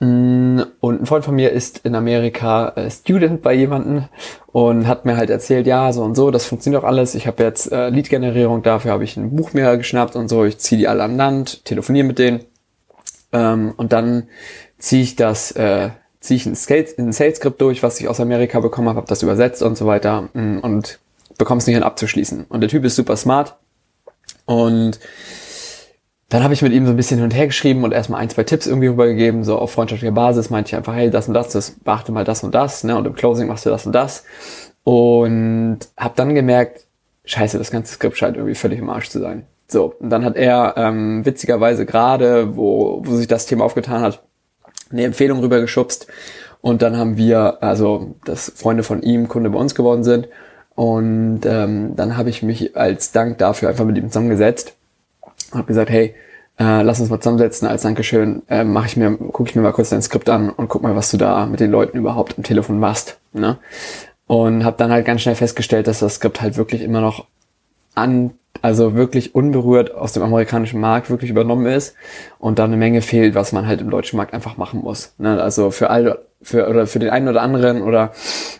Mm, 0.00 0.60
und 0.78 1.02
ein 1.02 1.06
Freund 1.06 1.24
von 1.24 1.34
mir 1.34 1.50
ist 1.50 1.80
in 1.84 1.96
Amerika 1.96 2.68
äh, 2.76 2.88
Student 2.88 3.42
bei 3.42 3.52
jemanden 3.52 4.08
und 4.52 4.86
hat 4.86 5.04
mir 5.04 5.16
halt 5.16 5.28
erzählt, 5.28 5.66
ja, 5.66 5.92
so 5.92 6.02
und 6.04 6.14
so, 6.14 6.30
das 6.30 6.46
funktioniert 6.46 6.84
auch 6.84 6.86
alles. 6.86 7.16
Ich 7.16 7.26
habe 7.26 7.42
jetzt 7.42 7.72
äh, 7.72 7.88
Lead-Generierung, 7.88 8.62
dafür 8.62 8.92
habe 8.92 9.02
ich 9.02 9.16
ein 9.16 9.34
Buch 9.34 9.54
mehr 9.54 9.76
geschnappt 9.76 10.14
und 10.14 10.28
so. 10.28 10.44
Ich 10.44 10.58
ziehe 10.58 10.78
die 10.78 10.88
alle 10.88 11.02
an 11.02 11.16
Land, 11.16 11.64
telefoniere 11.64 12.06
mit 12.06 12.20
denen 12.20 12.44
ähm, 13.32 13.72
und 13.76 13.92
dann 13.92 14.28
ziehe 14.78 15.02
ich 15.02 15.16
das, 15.16 15.52
äh, 15.52 15.90
ziehe 16.20 16.36
ich 16.36 16.46
ein, 16.46 16.52
ein 16.52 17.12
Sales-Skript 17.12 17.60
durch, 17.60 17.82
was 17.82 18.00
ich 18.00 18.08
aus 18.08 18.20
Amerika 18.20 18.60
bekommen 18.60 18.88
habe, 18.88 18.98
habe 18.98 19.08
das 19.08 19.22
übersetzt 19.22 19.62
und 19.62 19.76
so 19.76 19.86
weiter 19.86 20.28
mm, 20.32 20.58
und 20.58 20.98
bekomme 21.36 21.58
es 21.58 21.66
nicht 21.66 21.74
hin 21.74 21.82
abzuschließen. 21.82 22.46
Und 22.48 22.60
der 22.60 22.68
Typ 22.68 22.84
ist 22.84 22.96
super 22.96 23.16
smart 23.16 23.56
und 24.46 24.98
dann 26.28 26.42
habe 26.42 26.52
ich 26.52 26.60
mit 26.60 26.72
ihm 26.72 26.84
so 26.84 26.92
ein 26.92 26.96
bisschen 26.96 27.18
hin 27.18 27.24
und 27.24 27.34
her 27.34 27.46
geschrieben 27.46 27.84
und 27.84 27.92
erstmal 27.92 28.20
ein, 28.20 28.28
zwei 28.28 28.44
Tipps 28.44 28.66
irgendwie 28.66 28.88
rübergegeben, 28.88 29.44
so 29.44 29.58
auf 29.58 29.72
freundschaftlicher 29.72 30.12
Basis 30.12 30.50
meinte 30.50 30.68
ich 30.68 30.76
einfach, 30.76 30.94
hey, 30.94 31.10
das 31.10 31.28
und 31.28 31.34
das, 31.34 31.50
das 31.50 31.70
beachte 31.70 32.12
mal 32.12 32.24
das 32.24 32.44
und 32.44 32.54
das, 32.54 32.84
ne, 32.84 32.96
und 32.96 33.06
im 33.06 33.14
Closing 33.14 33.46
machst 33.46 33.64
du 33.64 33.70
das 33.70 33.86
und 33.86 33.92
das. 33.92 34.24
Und 34.84 35.80
habe 35.96 36.14
dann 36.16 36.34
gemerkt, 36.34 36.86
scheiße, 37.24 37.56
das 37.58 37.70
ganze 37.70 37.94
Skript 37.94 38.16
scheint 38.16 38.36
irgendwie 38.36 38.54
völlig 38.54 38.78
im 38.78 38.90
Arsch 38.90 39.08
zu 39.08 39.20
sein. 39.20 39.46
So, 39.70 39.94
und 39.98 40.10
dann 40.10 40.24
hat 40.24 40.36
er 40.36 40.74
ähm, 40.76 41.24
witzigerweise 41.26 41.84
gerade, 41.84 42.56
wo, 42.56 43.02
wo 43.04 43.14
sich 43.14 43.26
das 43.26 43.46
Thema 43.46 43.64
aufgetan 43.64 44.00
hat, 44.00 44.22
eine 44.90 45.04
Empfehlung 45.04 45.40
rübergeschubst. 45.40 46.06
Und 46.60 46.82
dann 46.82 46.96
haben 46.96 47.16
wir, 47.16 47.62
also 47.62 48.14
dass 48.24 48.52
Freunde 48.56 48.82
von 48.82 49.02
ihm 49.02 49.28
Kunde 49.28 49.50
bei 49.50 49.58
uns 49.58 49.74
geworden 49.74 50.04
sind. 50.04 50.28
Und 50.74 51.40
ähm, 51.44 51.96
dann 51.96 52.16
habe 52.16 52.30
ich 52.30 52.42
mich 52.42 52.76
als 52.76 53.12
Dank 53.12 53.38
dafür 53.38 53.68
einfach 53.68 53.84
mit 53.84 53.98
ihm 53.98 54.08
zusammengesetzt 54.08 54.74
und 55.50 55.58
habe 55.58 55.66
gesagt, 55.66 55.90
hey, 55.90 56.14
äh, 56.58 56.82
lass 56.82 57.00
uns 57.00 57.10
mal 57.10 57.20
zusammensetzen 57.20 57.68
als 57.68 57.82
Dankeschön, 57.82 58.42
äh, 58.48 58.64
mache 58.64 58.86
ich 58.86 58.96
mir, 58.96 59.16
gucke 59.16 59.50
ich 59.50 59.56
mir 59.56 59.62
mal 59.62 59.72
kurz 59.72 59.90
dein 59.90 60.02
Skript 60.02 60.28
an 60.28 60.50
und 60.50 60.68
guck 60.68 60.82
mal, 60.82 60.96
was 60.96 61.10
du 61.10 61.16
da 61.16 61.46
mit 61.46 61.60
den 61.60 61.70
Leuten 61.70 61.98
überhaupt 61.98 62.36
am 62.36 62.44
Telefon 62.44 62.80
machst. 62.80 63.18
Ne? 63.32 63.58
Und 64.26 64.64
habe 64.64 64.76
dann 64.76 64.90
halt 64.90 65.06
ganz 65.06 65.22
schnell 65.22 65.34
festgestellt, 65.34 65.86
dass 65.86 66.00
das 66.00 66.16
Skript 66.16 66.40
halt 66.40 66.56
wirklich 66.56 66.82
immer 66.82 67.00
noch 67.00 67.26
an 67.94 68.32
also 68.62 68.94
wirklich 68.94 69.34
unberührt 69.34 69.94
aus 69.94 70.12
dem 70.12 70.22
amerikanischen 70.22 70.80
Markt 70.80 71.10
wirklich 71.10 71.30
übernommen 71.30 71.66
ist 71.66 71.94
und 72.38 72.58
da 72.58 72.64
eine 72.64 72.76
Menge 72.76 73.02
fehlt, 73.02 73.34
was 73.34 73.52
man 73.52 73.66
halt 73.66 73.80
im 73.80 73.90
deutschen 73.90 74.16
Markt 74.16 74.34
einfach 74.34 74.56
machen 74.56 74.80
muss. 74.80 75.14
Ne? 75.18 75.40
Also 75.40 75.70
für 75.70 75.90
all, 75.90 76.18
für 76.42 76.68
oder 76.68 76.86
für 76.86 76.98
den 76.98 77.10
einen 77.10 77.28
oder 77.28 77.42
anderen 77.42 77.82
oder 77.82 78.12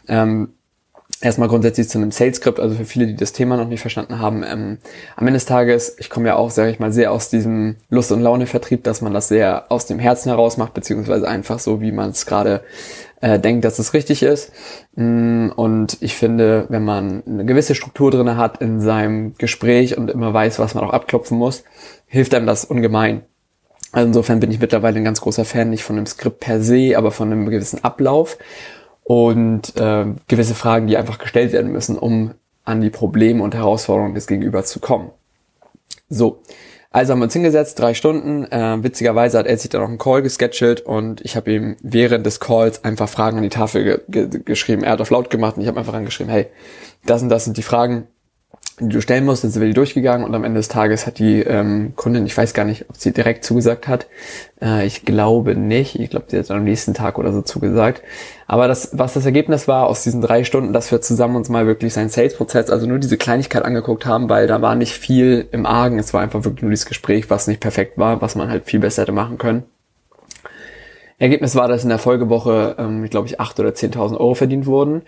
ähm, 0.09 0.51
erstmal 1.21 1.49
grundsätzlich 1.49 1.89
zu 1.89 1.99
einem 1.99 2.13
Sales-Skript, 2.13 2.61
also 2.61 2.77
für 2.77 2.85
viele, 2.85 3.07
die 3.07 3.17
das 3.17 3.33
Thema 3.33 3.57
noch 3.57 3.67
nicht 3.67 3.81
verstanden 3.81 4.21
haben, 4.21 4.45
ähm, 4.45 4.79
am 5.17 5.27
Ende 5.27 5.39
des 5.39 5.47
Tages, 5.47 5.97
ich 5.99 6.11
komme 6.11 6.29
ja 6.29 6.37
auch, 6.37 6.51
sage 6.51 6.71
ich 6.71 6.79
mal, 6.79 6.93
sehr 6.93 7.13
aus 7.13 7.29
diesem 7.29 7.77
Lust- 7.91 8.13
und 8.13 8.21
Laune-Vertrieb, 8.21 8.85
dass 8.85 9.01
man 9.01 9.15
das 9.15 9.29
sehr 9.29 9.71
aus 9.71 9.87
dem 9.87 9.99
Herzen 9.99 10.29
heraus 10.29 10.57
macht, 10.57 10.75
beziehungsweise 10.75 11.29
einfach 11.29 11.59
so, 11.59 11.81
wie 11.81 11.93
man 11.93 12.11
es 12.11 12.27
gerade 12.27 12.63
äh, 13.21 13.39
denkt, 13.39 13.65
dass 13.65 13.79
es 13.79 13.95
richtig 13.95 14.23
ist. 14.23 14.53
Mm, 14.95 15.49
und 15.57 15.99
ich 16.01 16.15
finde, 16.15 16.67
wenn 16.69 16.85
man 16.85 17.23
eine 17.27 17.45
gewisse 17.45 17.75
Struktur 17.75 18.11
drinne 18.11 18.37
hat 18.37 18.61
in 18.61 18.81
seinem 18.81 19.35
Gespräch 19.39 19.97
und 19.97 20.11
immer 20.11 20.33
weiß, 20.33 20.59
was 20.59 20.75
man 20.75 20.85
auch 20.85 20.93
abklopfen 20.93 21.39
muss, 21.39 21.65
hilft 22.07 22.35
einem 22.35 22.47
das 22.47 22.65
ungemein. 22.65 23.23
Also 23.93 24.07
insofern 24.07 24.41
bin 24.41 24.51
ich 24.51 24.61
mittlerweile 24.61 24.99
ein 24.99 25.05
ganz 25.05 25.21
großer 25.21 25.45
Fan, 25.45 25.71
nicht 25.71 25.83
von 25.83 25.97
einem 25.97 26.07
Skript 26.07 26.41
per 26.41 26.61
se, 26.61 26.95
aber 26.97 27.11
von 27.11 27.33
einem 27.33 27.49
gewissen 27.49 27.83
Ablauf 27.83 28.39
und 29.03 29.77
äh, 29.77 30.07
gewisse 30.27 30.55
Fragen, 30.55 30.87
die 30.87 30.99
einfach 30.99 31.19
gestellt 31.19 31.53
werden 31.53 31.73
müssen, 31.73 31.97
um 31.97 32.35
an 32.65 32.83
die 32.83 32.91
Probleme 32.91 33.43
und 33.43 33.55
Herausforderungen 33.55 34.15
des 34.15 34.27
Gegenübers 34.27 34.67
zu 34.67 34.79
kommen. 34.79 35.11
So, 36.11 36.43
also 36.91 37.13
haben 37.13 37.21
wir 37.21 37.25
uns 37.25 37.35
hingesetzt, 37.35 37.79
drei 37.79 37.93
Stunden. 37.93 38.45
Äh, 38.45 38.83
witzigerweise 38.83 39.39
hat 39.39 39.47
er 39.47 39.57
sich 39.59 39.69
dann 39.69 39.83
auch 39.83 39.89
einen 39.89 39.99
Call 39.99 40.23
gescheduled 40.23 40.81
und 40.81 41.21
ich 41.21 41.37
habe 41.37 41.53
ihm 41.53 41.77
während 41.83 42.25
des 42.25 42.41
Calls 42.41 42.83
einfach 42.85 43.09
Fragen 43.09 43.37
an 43.37 43.43
die 43.43 43.51
Tafel 43.51 43.85
ge 43.85 44.01
ge 44.09 44.41
geschrieben. 44.43 44.85
Er 44.85 44.93
hat 44.93 45.01
auf 45.01 45.11
laut 45.11 45.29
gemacht 45.29 45.57
und 45.57 45.63
ich 45.63 45.69
habe 45.69 45.79
einfach 45.79 45.93
angeschrieben, 45.93 46.33
hey, 46.33 46.47
das 47.05 47.23
und 47.23 47.29
das 47.29 47.45
sind 47.45 47.57
die 47.59 47.63
Fragen, 47.63 48.07
die 48.81 48.89
du 48.89 49.01
stellen 49.01 49.25
musst, 49.25 49.45
dann 49.45 49.51
sind 49.51 49.61
wir 49.61 49.69
die 49.69 49.75
durchgegangen 49.75 50.27
und 50.27 50.35
am 50.35 50.45
Ende 50.45 50.59
des 50.59 50.69
Tages 50.69 51.07
hat 51.07 51.19
die 51.19 51.41
ähm, 51.41 51.93
Kundin, 51.97 52.27
ich 52.27 52.37
weiß 52.37 52.55
gar 52.55 52.65
nicht, 52.65 52.87
ob 52.89 52.97
sie 52.97 53.13
direkt 53.13 53.45
zugesagt 53.45 53.89
hat, 53.89 54.07
äh, 54.61 54.87
ich 54.87 55.05
glaube 55.05 55.57
nicht, 55.57 55.99
ich 55.99 56.11
glaube, 56.11 56.27
sie 56.29 56.39
hat 56.39 56.51
am 56.51 56.65
nächsten 56.65 56.95
Tag 56.95 57.19
oder 57.19 57.33
so 57.33 57.43
zugesagt, 57.43 58.03
aber 58.47 58.69
das, 58.69 58.91
was 58.93 59.15
das 59.15 59.27
Ergebnis 59.27 59.69
war 59.69 59.87
aus 59.87 60.03
diesen 60.03 60.21
drei 60.21 60.45
Stunden, 60.45 60.73
dass 60.73 60.91
wir 60.91 61.01
zusammen 61.01 61.37
uns 61.37 61.49
mal 61.49 61.67
wirklich 61.67 61.93
seinen 61.93 62.09
Sales-Prozess, 62.09 62.71
also 62.71 62.87
nur 62.87 62.99
diese 62.99 63.17
Kleinigkeit 63.17 63.65
angeguckt 63.65 64.07
haben, 64.07 64.29
weil 64.29 64.47
da 64.47 64.63
war 64.63 64.75
nicht 64.75 64.93
viel 64.93 65.47
im 65.53 65.67
Argen, 65.67 65.99
es 65.99 66.15
war 66.15 66.21
einfach 66.21 66.45
wirklich 66.45 66.63
nur 66.63 66.71
dieses 66.71 66.87
Gespräch, 66.87 67.31
was 67.31 67.47
nicht 67.47 67.61
perfekt 67.61 67.99
war, 67.99 68.21
was 68.23 68.35
man 68.35 68.49
halt 68.49 68.65
viel 68.65 68.81
besser 68.81 69.03
hätte 69.03 69.13
machen 69.13 69.39
können. 69.39 69.65
Ergebnis 71.21 71.57
war, 71.57 71.67
dass 71.67 71.83
in 71.83 71.89
der 71.89 71.99
Folgewoche, 71.99 72.77
ähm, 72.79 73.05
ich 73.05 73.11
glaube 73.11 73.27
ich, 73.27 73.41
acht 73.41 73.59
oder 73.59 73.71
10.000 73.71 74.13
Euro 74.19 74.35
verdient 74.35 74.67
wurden. 74.67 75.03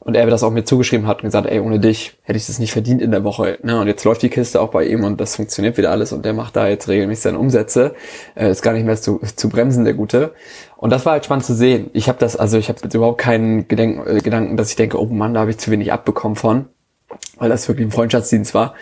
Und 0.00 0.16
er 0.16 0.26
das 0.26 0.42
auch 0.42 0.50
mir 0.50 0.64
zugeschrieben 0.64 1.06
hat 1.06 1.18
und 1.18 1.28
gesagt, 1.28 1.46
ey, 1.46 1.60
ohne 1.60 1.78
dich 1.78 2.18
hätte 2.22 2.36
ich 2.36 2.46
das 2.46 2.58
nicht 2.58 2.72
verdient 2.72 3.00
in 3.00 3.12
der 3.12 3.22
Woche. 3.22 3.58
Ne? 3.62 3.80
Und 3.80 3.86
jetzt 3.86 4.02
läuft 4.02 4.22
die 4.22 4.30
Kiste 4.30 4.60
auch 4.60 4.70
bei 4.70 4.84
ihm 4.84 5.04
und 5.04 5.20
das 5.20 5.36
funktioniert 5.36 5.76
wieder 5.76 5.92
alles 5.92 6.12
und 6.12 6.24
der 6.24 6.32
macht 6.32 6.56
da 6.56 6.66
jetzt 6.66 6.88
regelmäßig 6.88 7.22
seine 7.22 7.38
Umsätze. 7.38 7.94
Äh, 8.34 8.50
ist 8.50 8.62
gar 8.62 8.72
nicht 8.72 8.84
mehr 8.84 8.96
zu, 8.96 9.20
zu 9.36 9.48
bremsen, 9.48 9.84
der 9.84 9.94
Gute. 9.94 10.32
Und 10.76 10.90
das 10.90 11.06
war 11.06 11.12
halt 11.12 11.24
spannend 11.24 11.44
zu 11.44 11.54
sehen. 11.54 11.90
Ich 11.92 12.08
habe 12.08 12.18
das, 12.18 12.34
also 12.34 12.58
ich 12.58 12.68
habe 12.68 12.80
überhaupt 12.92 13.18
keinen 13.18 13.68
Gedenken, 13.68 14.04
äh, 14.04 14.18
Gedanken, 14.18 14.56
dass 14.56 14.70
ich 14.70 14.76
denke, 14.76 15.00
oh 15.00 15.06
Mann, 15.06 15.34
da 15.34 15.40
habe 15.40 15.52
ich 15.52 15.58
zu 15.58 15.70
wenig 15.70 15.92
abbekommen 15.92 16.34
von, 16.34 16.64
weil 17.42 17.48
das 17.48 17.66
wirklich 17.66 17.88
ein 17.88 17.90
Freundschaftsdienst 17.90 18.54
war. 18.54 18.74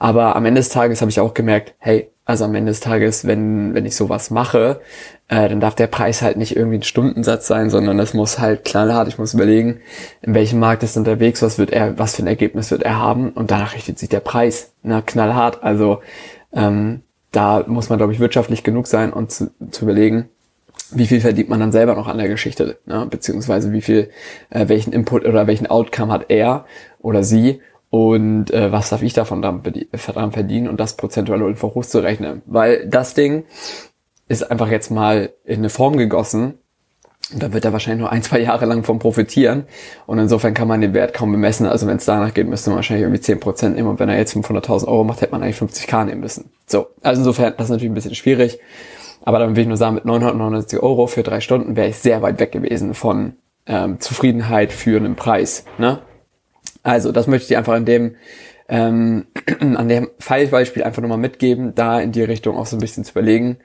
Aber 0.00 0.34
am 0.34 0.44
Ende 0.44 0.58
des 0.58 0.70
Tages 0.70 1.00
habe 1.00 1.10
ich 1.10 1.20
auch 1.20 1.34
gemerkt, 1.34 1.74
hey, 1.78 2.10
also 2.24 2.44
am 2.44 2.54
Ende 2.56 2.72
des 2.72 2.80
Tages, 2.80 3.28
wenn, 3.28 3.74
wenn 3.74 3.86
ich 3.86 3.94
sowas 3.94 4.30
mache, 4.30 4.80
äh, 5.28 5.48
dann 5.48 5.60
darf 5.60 5.76
der 5.76 5.86
Preis 5.86 6.20
halt 6.20 6.36
nicht 6.36 6.56
irgendwie 6.56 6.78
ein 6.78 6.82
Stundensatz 6.82 7.46
sein, 7.46 7.70
sondern 7.70 7.96
das 7.96 8.14
muss 8.14 8.40
halt 8.40 8.64
knallhart, 8.64 9.06
ich 9.06 9.18
muss 9.18 9.34
überlegen, 9.34 9.82
in 10.20 10.34
welchem 10.34 10.58
Markt 10.58 10.82
ist 10.82 10.96
unterwegs, 10.96 11.42
was 11.42 11.58
wird 11.58 11.70
er, 11.70 11.96
was 11.96 12.16
für 12.16 12.24
ein 12.24 12.26
Ergebnis 12.26 12.72
wird 12.72 12.82
er 12.82 12.98
haben 12.98 13.30
und 13.30 13.52
danach 13.52 13.76
richtet 13.76 14.00
sich 14.00 14.08
der 14.08 14.18
Preis, 14.18 14.72
na, 14.82 15.00
knallhart. 15.00 15.62
Also 15.62 16.00
ähm, 16.52 17.02
da 17.30 17.62
muss 17.68 17.88
man, 17.88 17.98
glaube 17.98 18.12
ich, 18.12 18.18
wirtschaftlich 18.18 18.64
genug 18.64 18.88
sein 18.88 19.12
und 19.12 19.30
zu, 19.30 19.52
zu 19.70 19.84
überlegen, 19.84 20.28
wie 20.90 21.06
viel 21.06 21.20
verdient 21.20 21.50
man 21.50 21.60
dann 21.60 21.70
selber 21.70 21.94
noch 21.94 22.08
an 22.08 22.18
der 22.18 22.28
Geschichte, 22.28 22.78
ne? 22.84 23.06
beziehungsweise 23.08 23.70
wie 23.70 23.80
viel, 23.80 24.10
äh, 24.50 24.66
welchen 24.68 24.92
Input 24.92 25.24
oder 25.24 25.46
welchen 25.46 25.68
Outcome 25.68 26.12
hat 26.12 26.26
er 26.30 26.64
oder 27.00 27.22
sie 27.22 27.60
und 27.90 28.50
äh, 28.50 28.70
was 28.70 28.90
darf 28.90 29.02
ich 29.02 29.14
davon 29.14 29.42
dran 29.42 29.62
verdienen 29.62 30.68
und 30.68 30.78
das 30.78 30.96
prozentual 30.96 31.42
einfach 31.42 31.74
hochzurechnen. 31.74 32.42
Weil 32.46 32.86
das 32.86 33.14
Ding 33.14 33.44
ist 34.28 34.50
einfach 34.50 34.70
jetzt 34.70 34.90
mal 34.90 35.30
in 35.44 35.58
eine 35.58 35.70
Form 35.70 35.96
gegossen 35.96 36.54
und 37.32 37.42
da 37.42 37.52
wird 37.52 37.64
er 37.64 37.72
wahrscheinlich 37.72 38.00
nur 38.00 38.10
ein, 38.10 38.22
zwei 38.22 38.40
Jahre 38.40 38.64
lang 38.64 38.84
von 38.84 38.98
profitieren. 38.98 39.64
Und 40.06 40.18
insofern 40.18 40.54
kann 40.54 40.66
man 40.66 40.80
den 40.80 40.94
Wert 40.94 41.12
kaum 41.12 41.30
bemessen. 41.30 41.66
Also 41.66 41.86
wenn 41.86 41.98
es 41.98 42.06
danach 42.06 42.32
geht, 42.32 42.48
müsste 42.48 42.70
man 42.70 42.76
wahrscheinlich 42.76 43.04
irgendwie 43.04 43.22
10% 43.22 43.70
nehmen. 43.70 43.88
Und 43.88 44.00
wenn 44.00 44.08
er 44.08 44.16
jetzt 44.16 44.34
500.000 44.34 44.88
Euro 44.88 45.04
macht, 45.04 45.20
hätte 45.20 45.32
man 45.32 45.42
eigentlich 45.42 45.58
50k 45.58 46.06
nehmen 46.06 46.22
müssen. 46.22 46.50
So, 46.66 46.86
also 47.02 47.20
insofern, 47.20 47.52
das 47.56 47.66
ist 47.66 47.70
natürlich 47.70 47.90
ein 47.90 47.94
bisschen 47.94 48.14
schwierig. 48.14 48.58
Aber 49.24 49.40
dann 49.40 49.56
will 49.56 49.62
ich 49.62 49.68
nur 49.68 49.76
sagen, 49.76 49.96
mit 49.96 50.06
999 50.06 50.82
Euro 50.82 51.06
für 51.06 51.22
drei 51.22 51.40
Stunden 51.40 51.76
wäre 51.76 51.88
ich 51.88 51.98
sehr 51.98 52.22
weit 52.22 52.40
weg 52.40 52.52
gewesen 52.52 52.94
von 52.94 53.34
ähm, 53.66 54.00
Zufriedenheit 54.00 54.72
für 54.72 54.96
einen 54.96 55.16
Preis. 55.16 55.66
Ne? 55.76 55.98
Also, 56.88 57.12
das 57.12 57.26
möchte 57.26 57.42
ich 57.42 57.48
dir 57.48 57.58
einfach 57.58 57.74
an 57.74 57.84
dem, 57.84 58.16
ähm, 58.66 59.26
an 59.60 59.88
dem 59.90 60.08
Fallbeispiel 60.18 60.82
einfach 60.82 61.02
nochmal 61.02 61.18
mitgeben, 61.18 61.74
da 61.74 62.00
in 62.00 62.12
die 62.12 62.22
Richtung 62.22 62.56
auch 62.56 62.64
so 62.64 62.76
ein 62.76 62.80
bisschen 62.80 63.04
zu 63.04 63.10
überlegen, 63.10 63.58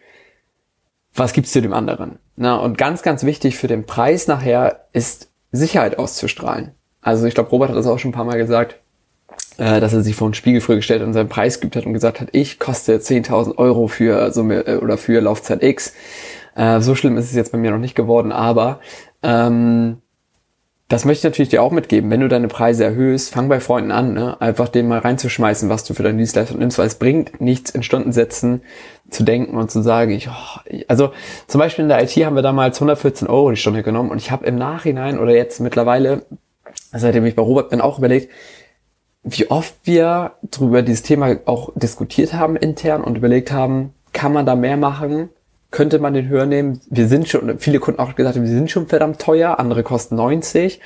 was 1.13 1.31
gibt's 1.31 1.53
zu 1.53 1.61
dem 1.61 1.71
anderen? 1.71 2.19
Na, 2.35 2.57
und 2.57 2.77
ganz, 2.77 3.01
ganz 3.01 3.23
wichtig 3.23 3.55
für 3.55 3.67
den 3.67 3.85
Preis 3.85 4.27
nachher 4.27 4.87
ist 4.91 5.31
Sicherheit 5.53 5.97
auszustrahlen. 5.97 6.71
Also 7.01 7.25
ich 7.25 7.33
glaube, 7.33 7.49
Robert 7.51 7.69
hat 7.69 7.77
das 7.77 7.87
auch 7.87 7.97
schon 7.97 8.09
ein 8.09 8.13
paar 8.13 8.25
Mal 8.25 8.37
gesagt, 8.37 8.81
äh, 9.57 9.79
dass 9.79 9.93
er 9.93 10.01
sich 10.01 10.17
vor 10.17 10.27
einen 10.27 10.33
Spiegel 10.33 10.59
früher 10.59 10.75
gestellt 10.75 11.01
und 11.01 11.13
seinen 11.13 11.29
Preis 11.29 11.61
gibt 11.61 11.77
hat 11.77 11.85
und 11.85 11.93
gesagt 11.93 12.19
hat, 12.19 12.27
ich 12.33 12.59
koste 12.59 12.97
10.000 12.97 13.57
Euro 13.57 13.87
für 13.87 14.31
Summe 14.31 14.67
äh, 14.67 14.75
oder 14.77 14.97
für 14.97 15.21
Laufzeit 15.21 15.63
X. 15.63 15.93
Äh, 16.55 16.81
so 16.81 16.93
schlimm 16.93 17.15
ist 17.15 17.25
es 17.25 17.35
jetzt 17.35 17.53
bei 17.53 17.57
mir 17.57 17.71
noch 17.71 17.77
nicht 17.77 17.95
geworden, 17.95 18.33
aber 18.33 18.81
ähm, 19.21 20.01
das 20.93 21.05
möchte 21.05 21.21
ich 21.21 21.31
natürlich 21.31 21.49
dir 21.49 21.63
auch 21.63 21.71
mitgeben. 21.71 22.11
Wenn 22.11 22.19
du 22.19 22.27
deine 22.27 22.47
Preise 22.47 22.83
erhöhst, 22.83 23.33
fang 23.33 23.49
bei 23.49 23.59
Freunden 23.59 23.89
an, 23.89 24.13
ne? 24.13 24.39
einfach 24.39 24.69
denen 24.69 24.87
mal 24.87 24.99
reinzuschmeißen, 24.99 25.67
was 25.67 25.85
du 25.85 25.95
für 25.95 26.03
deine 26.03 26.19
Dienstleistung 26.19 26.59
nimmst, 26.59 26.77
weil 26.77 26.85
es 26.85 26.99
bringt 26.99 27.41
nichts 27.41 27.71
in 27.71 27.81
Stundensätzen 27.81 28.61
zu 29.09 29.23
denken 29.23 29.57
und 29.57 29.71
zu 29.71 29.81
sagen, 29.81 30.11
ich, 30.11 30.29
oh, 30.29 30.59
also 30.87 31.11
zum 31.47 31.57
Beispiel 31.57 31.81
in 31.81 31.89
der 31.89 32.03
IT 32.03 32.11
haben 32.11 32.35
wir 32.35 32.43
damals 32.43 32.77
114 32.77 33.27
Euro 33.27 33.49
die 33.49 33.57
Stunde 33.57 33.81
genommen 33.81 34.11
und 34.11 34.19
ich 34.19 34.29
habe 34.29 34.45
im 34.45 34.55
Nachhinein 34.55 35.17
oder 35.17 35.33
jetzt 35.33 35.59
mittlerweile, 35.61 36.27
seitdem 36.91 37.25
ich 37.25 37.35
bei 37.35 37.41
Robert 37.41 37.71
bin, 37.71 37.81
auch 37.81 37.97
überlegt, 37.97 38.29
wie 39.23 39.49
oft 39.49 39.73
wir 39.85 40.33
darüber 40.43 40.83
dieses 40.83 41.01
Thema 41.01 41.37
auch 41.45 41.71
diskutiert 41.73 42.33
haben 42.33 42.55
intern 42.55 43.03
und 43.03 43.17
überlegt 43.17 43.51
haben, 43.51 43.95
kann 44.11 44.31
man 44.31 44.45
da 44.45 44.55
mehr 44.55 44.77
machen? 44.77 45.29
Könnte 45.73 45.99
man 45.99 46.13
den 46.13 46.29
höher 46.29 46.45
nehmen. 46.45 46.79
Wir 46.89 47.07
sind 47.07 47.27
schon, 47.27 47.59
viele 47.59 47.79
Kunden 47.79 47.99
auch 47.99 48.15
gesagt, 48.15 48.39
wir 48.39 48.47
sind 48.47 48.71
schon 48.71 48.87
verdammt 48.87 49.19
teuer, 49.19 49.59
andere 49.59 49.83
kosten 49.83 50.15
90 50.15 50.79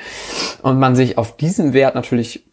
und 0.63 0.79
man 0.79 0.95
sich 0.95 1.17
auf 1.17 1.35
diesen 1.35 1.73
Wert 1.73 1.93
natürlich 1.93 2.45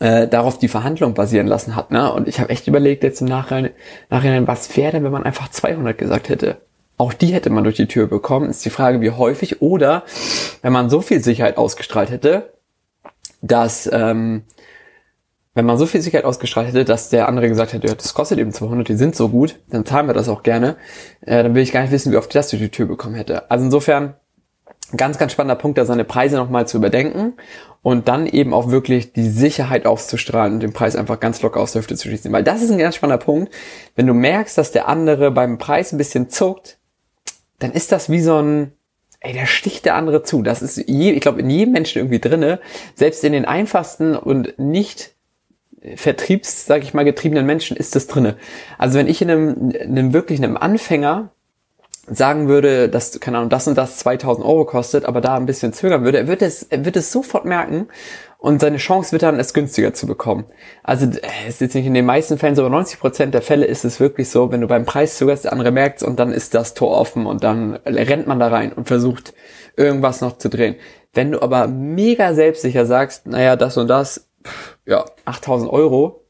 äh, 0.00 0.26
darauf 0.26 0.58
die 0.58 0.68
Verhandlung 0.68 1.12
basieren 1.12 1.46
lassen 1.46 1.76
hat. 1.76 1.90
Ne? 1.90 2.10
Und 2.12 2.26
ich 2.26 2.40
habe 2.40 2.48
echt 2.48 2.66
überlegt 2.66 3.04
jetzt 3.04 3.20
im 3.20 3.28
Nachhinein, 3.28 3.70
Nachhinein 4.08 4.48
was 4.48 4.74
wäre 4.74 4.92
denn, 4.92 5.04
wenn 5.04 5.12
man 5.12 5.24
einfach 5.24 5.50
200 5.50 5.96
gesagt 5.96 6.30
hätte? 6.30 6.56
Auch 6.96 7.12
die 7.12 7.28
hätte 7.28 7.50
man 7.50 7.64
durch 7.64 7.76
die 7.76 7.86
Tür 7.86 8.06
bekommen. 8.06 8.48
Ist 8.48 8.64
die 8.64 8.70
Frage, 8.70 9.02
wie 9.02 9.10
häufig. 9.10 9.60
Oder 9.60 10.04
wenn 10.62 10.72
man 10.72 10.88
so 10.88 11.02
viel 11.02 11.22
Sicherheit 11.22 11.58
ausgestrahlt 11.58 12.10
hätte, 12.10 12.54
dass 13.42 13.88
ähm, 13.92 14.44
wenn 15.54 15.66
man 15.66 15.78
so 15.78 15.86
viel 15.86 16.00
Sicherheit 16.00 16.24
ausgestrahlt 16.24 16.68
hätte, 16.68 16.84
dass 16.84 17.08
der 17.08 17.28
andere 17.28 17.48
gesagt 17.48 17.72
hätte, 17.72 17.88
ja, 17.88 17.94
das 17.94 18.14
kostet 18.14 18.38
eben 18.38 18.52
200, 18.52 18.88
die 18.88 18.94
sind 18.94 19.16
so 19.16 19.28
gut, 19.28 19.58
dann 19.68 19.84
zahlen 19.84 20.06
wir 20.06 20.14
das 20.14 20.28
auch 20.28 20.42
gerne, 20.42 20.76
äh, 21.22 21.42
dann 21.42 21.54
will 21.54 21.62
ich 21.62 21.72
gar 21.72 21.82
nicht 21.82 21.90
wissen, 21.90 22.12
wie 22.12 22.16
oft 22.16 22.34
das 22.34 22.50
durch 22.50 22.62
die 22.62 22.68
Tür 22.70 22.86
bekommen 22.86 23.16
hätte. 23.16 23.50
Also 23.50 23.64
insofern, 23.64 24.14
ganz, 24.96 25.18
ganz 25.18 25.32
spannender 25.32 25.56
Punkt, 25.56 25.78
da 25.78 25.84
seine 25.84 26.04
Preise 26.04 26.36
nochmal 26.36 26.66
zu 26.68 26.76
überdenken 26.76 27.34
und 27.82 28.08
dann 28.08 28.26
eben 28.26 28.52
auch 28.52 28.70
wirklich 28.70 29.12
die 29.12 29.28
Sicherheit 29.28 29.86
auszustrahlen 29.86 30.54
und 30.54 30.60
den 30.60 30.72
Preis 30.72 30.96
einfach 30.96 31.20
ganz 31.20 31.42
locker 31.42 31.60
aus 31.60 31.72
der 31.72 31.82
Hüfte 31.82 31.96
zu 31.96 32.08
schießen. 32.08 32.32
Weil 32.32 32.44
das 32.44 32.62
ist 32.62 32.70
ein 32.70 32.78
ganz 32.78 32.96
spannender 32.96 33.24
Punkt. 33.24 33.52
Wenn 33.96 34.06
du 34.06 34.14
merkst, 34.14 34.56
dass 34.58 34.72
der 34.72 34.88
andere 34.88 35.30
beim 35.30 35.58
Preis 35.58 35.92
ein 35.92 35.98
bisschen 35.98 36.28
zuckt, 36.28 36.78
dann 37.58 37.72
ist 37.72 37.92
das 37.92 38.10
wie 38.10 38.20
so 38.20 38.40
ein, 38.40 38.72
ey, 39.20 39.32
der 39.32 39.46
sticht 39.46 39.84
der 39.84 39.94
andere 39.94 40.22
zu. 40.22 40.42
Das 40.42 40.62
ist, 40.62 40.76
je, 40.88 41.12
ich 41.12 41.20
glaube, 41.20 41.40
in 41.40 41.50
jedem 41.50 41.72
Menschen 41.72 41.98
irgendwie 41.98 42.20
drinne. 42.20 42.60
Selbst 42.94 43.24
in 43.24 43.32
den 43.32 43.44
einfachsten 43.44 44.16
und 44.16 44.58
nicht 44.58 45.14
Vertriebs, 45.96 46.66
sag 46.66 46.82
ich 46.82 46.94
mal, 46.94 47.04
getriebenen 47.04 47.46
Menschen 47.46 47.76
ist 47.76 47.96
das 47.96 48.06
drinne. 48.06 48.36
Also 48.78 48.98
wenn 48.98 49.08
ich 49.08 49.22
in 49.22 49.30
einem, 49.30 49.70
in 49.70 49.98
einem 49.98 50.12
wirklich 50.12 50.42
einem 50.42 50.56
Anfänger 50.56 51.30
sagen 52.06 52.48
würde, 52.48 52.88
dass, 52.88 53.18
keine 53.20 53.38
Ahnung, 53.38 53.50
das 53.50 53.68
und 53.68 53.78
das 53.78 53.98
2000 53.98 54.44
Euro 54.44 54.64
kostet, 54.64 55.04
aber 55.04 55.20
da 55.20 55.36
ein 55.36 55.46
bisschen 55.46 55.72
zögern 55.72 56.04
würde, 56.04 56.18
er 56.18 56.28
wird 56.28 56.42
es, 56.42 56.64
er 56.64 56.84
wird 56.84 56.96
es 56.96 57.12
sofort 57.12 57.44
merken 57.44 57.88
und 58.38 58.60
seine 58.60 58.78
Chance 58.78 59.12
wird 59.12 59.22
dann, 59.22 59.38
es 59.38 59.54
günstiger 59.54 59.94
zu 59.94 60.06
bekommen. 60.06 60.44
Also, 60.82 61.06
es 61.06 61.54
ist 61.54 61.60
jetzt 61.60 61.74
nicht 61.74 61.86
in 61.86 61.94
den 61.94 62.06
meisten 62.06 62.38
Fällen 62.38 62.56
so, 62.56 62.62
aber 62.62 62.70
90 62.70 62.98
Prozent 62.98 63.34
der 63.34 63.42
Fälle 63.42 63.66
ist 63.66 63.84
es 63.84 64.00
wirklich 64.00 64.28
so, 64.28 64.50
wenn 64.50 64.62
du 64.62 64.66
beim 64.66 64.86
Preis 64.86 65.18
zögerst, 65.18 65.44
der 65.44 65.52
andere 65.52 65.70
merkt 65.70 66.02
und 66.02 66.18
dann 66.18 66.32
ist 66.32 66.54
das 66.54 66.74
Tor 66.74 66.90
offen 66.98 67.26
und 67.26 67.44
dann 67.44 67.74
rennt 67.86 68.26
man 68.26 68.40
da 68.40 68.48
rein 68.48 68.72
und 68.72 68.88
versucht, 68.88 69.34
irgendwas 69.76 70.20
noch 70.20 70.38
zu 70.38 70.48
drehen. 70.48 70.76
Wenn 71.12 71.32
du 71.32 71.42
aber 71.42 71.68
mega 71.68 72.34
selbstsicher 72.34 72.86
sagst, 72.86 73.26
naja, 73.26 73.56
das 73.56 73.76
und 73.76 73.88
das 73.88 74.26
ja, 74.90 75.04
8000 75.24 75.72
Euro. 75.72 76.24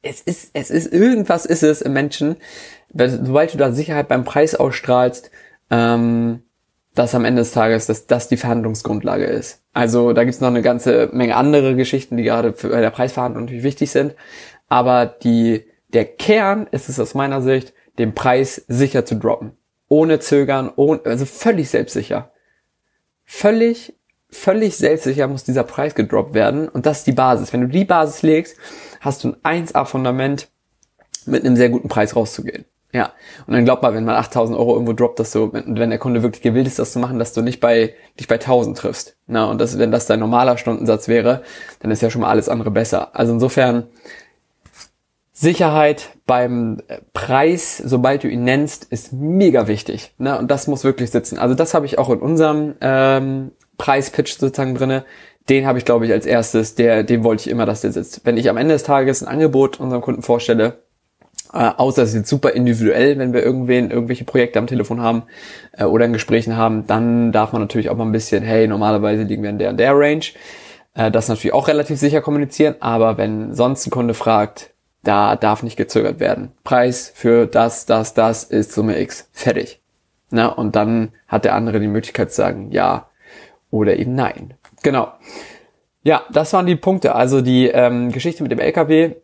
Es 0.00 0.20
ist, 0.20 0.50
es 0.52 0.70
ist, 0.70 0.92
irgendwas 0.92 1.44
ist 1.44 1.64
es 1.64 1.82
im 1.82 1.92
Menschen, 1.92 2.36
sobald 2.94 3.52
du 3.52 3.58
da 3.58 3.72
Sicherheit 3.72 4.06
beim 4.06 4.24
Preis 4.24 4.54
ausstrahlst, 4.54 5.30
ähm, 5.70 6.44
dass 6.94 7.16
am 7.16 7.24
Ende 7.24 7.42
des 7.42 7.50
Tages, 7.50 7.86
dass 7.86 8.06
das 8.06 8.28
die 8.28 8.36
Verhandlungsgrundlage 8.36 9.24
ist. 9.24 9.62
Also 9.72 10.12
da 10.12 10.22
gibt's 10.22 10.40
noch 10.40 10.48
eine 10.48 10.62
ganze 10.62 11.10
Menge 11.12 11.36
andere 11.36 11.74
Geschichten, 11.74 12.16
die 12.16 12.22
gerade 12.22 12.52
für 12.52 12.68
bei 12.68 12.80
der 12.80 12.90
Preisverhandlung 12.90 13.44
natürlich 13.44 13.64
wichtig 13.64 13.90
sind. 13.90 14.14
Aber 14.68 15.06
die, 15.06 15.64
der 15.88 16.04
Kern 16.04 16.68
ist 16.70 16.88
es 16.88 17.00
aus 17.00 17.14
meiner 17.14 17.42
Sicht, 17.42 17.74
den 17.98 18.14
Preis 18.14 18.64
sicher 18.68 19.04
zu 19.04 19.16
droppen. 19.16 19.52
Ohne 19.88 20.20
Zögern, 20.20 20.70
ohne, 20.76 21.00
also 21.04 21.24
völlig 21.24 21.70
selbstsicher. 21.70 22.30
völlig, 23.24 23.97
völlig 24.30 24.76
selbstsicher 24.76 25.26
muss 25.28 25.44
dieser 25.44 25.64
Preis 25.64 25.94
gedroppt 25.94 26.34
werden 26.34 26.68
und 26.68 26.86
das 26.86 26.98
ist 26.98 27.06
die 27.06 27.12
Basis. 27.12 27.52
Wenn 27.52 27.62
du 27.62 27.68
die 27.68 27.84
Basis 27.84 28.22
legst, 28.22 28.56
hast 29.00 29.24
du 29.24 29.34
ein 29.42 29.66
1A-Fundament 29.66 30.48
mit 31.26 31.44
einem 31.44 31.56
sehr 31.56 31.70
guten 31.70 31.88
Preis 31.88 32.16
rauszugehen. 32.16 32.64
Ja, 32.90 33.12
und 33.46 33.52
dann 33.52 33.66
glaubt 33.66 33.82
mal, 33.82 33.92
wenn 33.92 34.06
man 34.06 34.16
8000 34.16 34.58
Euro 34.58 34.72
irgendwo 34.72 34.94
droppt, 34.94 35.20
dass 35.20 35.32
du, 35.32 35.52
wenn, 35.52 35.78
wenn 35.78 35.90
der 35.90 35.98
Kunde 35.98 36.22
wirklich 36.22 36.40
gewillt 36.40 36.66
ist, 36.66 36.78
das 36.78 36.92
zu 36.92 36.98
machen, 36.98 37.18
dass 37.18 37.34
du 37.34 37.42
nicht 37.42 37.60
bei, 37.60 37.94
dich 38.18 38.28
bei 38.28 38.36
1000 38.36 38.78
triffst. 38.78 39.16
Na, 39.26 39.44
und 39.44 39.60
das, 39.60 39.78
wenn 39.78 39.90
das 39.90 40.06
dein 40.06 40.20
normaler 40.20 40.56
Stundensatz 40.56 41.06
wäre, 41.06 41.42
dann 41.80 41.90
ist 41.90 42.00
ja 42.00 42.08
schon 42.08 42.22
mal 42.22 42.30
alles 42.30 42.48
andere 42.48 42.70
besser. 42.70 43.14
Also 43.14 43.34
insofern, 43.34 43.88
Sicherheit 45.40 46.16
beim 46.26 46.78
äh, 46.88 46.98
Preis, 47.12 47.76
sobald 47.76 48.24
du 48.24 48.28
ihn 48.28 48.42
nennst, 48.42 48.86
ist 48.86 49.12
mega 49.12 49.68
wichtig. 49.68 50.12
Ne? 50.18 50.36
Und 50.36 50.50
das 50.50 50.66
muss 50.66 50.82
wirklich 50.82 51.12
sitzen. 51.12 51.38
Also 51.38 51.54
das 51.54 51.74
habe 51.74 51.86
ich 51.86 51.96
auch 51.96 52.10
in 52.10 52.18
unserem 52.18 52.74
ähm, 52.80 53.52
Preispitch 53.78 54.36
sozusagen 54.36 54.74
drinne. 54.74 55.04
Den 55.48 55.66
habe 55.66 55.78
ich, 55.78 55.86
glaube 55.86 56.04
ich, 56.04 56.12
als 56.12 56.26
erstes, 56.26 56.74
der, 56.74 57.04
dem 57.04 57.24
wollte 57.24 57.42
ich 57.42 57.50
immer, 57.50 57.64
dass 57.64 57.80
der 57.80 57.92
sitzt. 57.92 58.20
Wenn 58.24 58.36
ich 58.36 58.50
am 58.50 58.58
Ende 58.58 58.74
des 58.74 58.82
Tages 58.82 59.22
ein 59.22 59.28
Angebot 59.28 59.80
unserem 59.80 60.02
Kunden 60.02 60.22
vorstelle, 60.22 60.82
äh, 61.54 61.70
außer 61.76 62.02
es 62.02 62.10
ist 62.10 62.16
jetzt 62.16 62.28
super 62.28 62.50
individuell, 62.50 63.18
wenn 63.18 63.32
wir 63.32 63.42
irgendwen, 63.42 63.90
irgendwelche 63.90 64.24
Projekte 64.24 64.58
am 64.58 64.66
Telefon 64.66 65.00
haben 65.00 65.22
äh, 65.72 65.84
oder 65.84 66.04
in 66.04 66.12
Gesprächen 66.12 66.56
haben, 66.56 66.86
dann 66.86 67.32
darf 67.32 67.52
man 67.52 67.62
natürlich 67.62 67.88
auch 67.88 67.96
mal 67.96 68.04
ein 68.04 68.12
bisschen, 68.12 68.42
hey, 68.42 68.68
normalerweise 68.68 69.22
liegen 69.22 69.42
wir 69.42 69.50
in 69.50 69.58
der 69.58 69.70
und 69.70 69.78
der 69.78 69.96
Range. 69.96 70.24
Äh, 70.94 71.10
das 71.10 71.28
natürlich 71.28 71.54
auch 71.54 71.68
relativ 71.68 71.98
sicher 71.98 72.20
kommunizieren, 72.20 72.74
aber 72.80 73.16
wenn 73.16 73.54
sonst 73.54 73.86
ein 73.86 73.90
Kunde 73.90 74.12
fragt, 74.12 74.70
da 75.02 75.36
darf 75.36 75.62
nicht 75.62 75.76
gezögert 75.76 76.20
werden. 76.20 76.52
Preis 76.64 77.10
für 77.14 77.46
das, 77.46 77.86
das, 77.86 78.12
das 78.12 78.44
ist 78.44 78.72
Summe 78.72 79.00
X. 79.00 79.28
Fertig. 79.32 79.80
Na, 80.30 80.48
und 80.48 80.76
dann 80.76 81.12
hat 81.26 81.46
der 81.46 81.54
andere 81.54 81.80
die 81.80 81.88
Möglichkeit 81.88 82.30
zu 82.30 82.36
sagen 82.36 82.70
ja 82.72 83.08
oder 83.70 83.96
eben 83.96 84.14
nein. 84.14 84.54
Genau. 84.82 85.12
Ja, 86.02 86.22
das 86.32 86.52
waren 86.52 86.66
die 86.66 86.76
Punkte. 86.76 87.14
Also 87.14 87.40
die 87.40 87.66
ähm, 87.68 88.12
Geschichte 88.12 88.42
mit 88.42 88.52
dem 88.52 88.60
LKW 88.60 89.16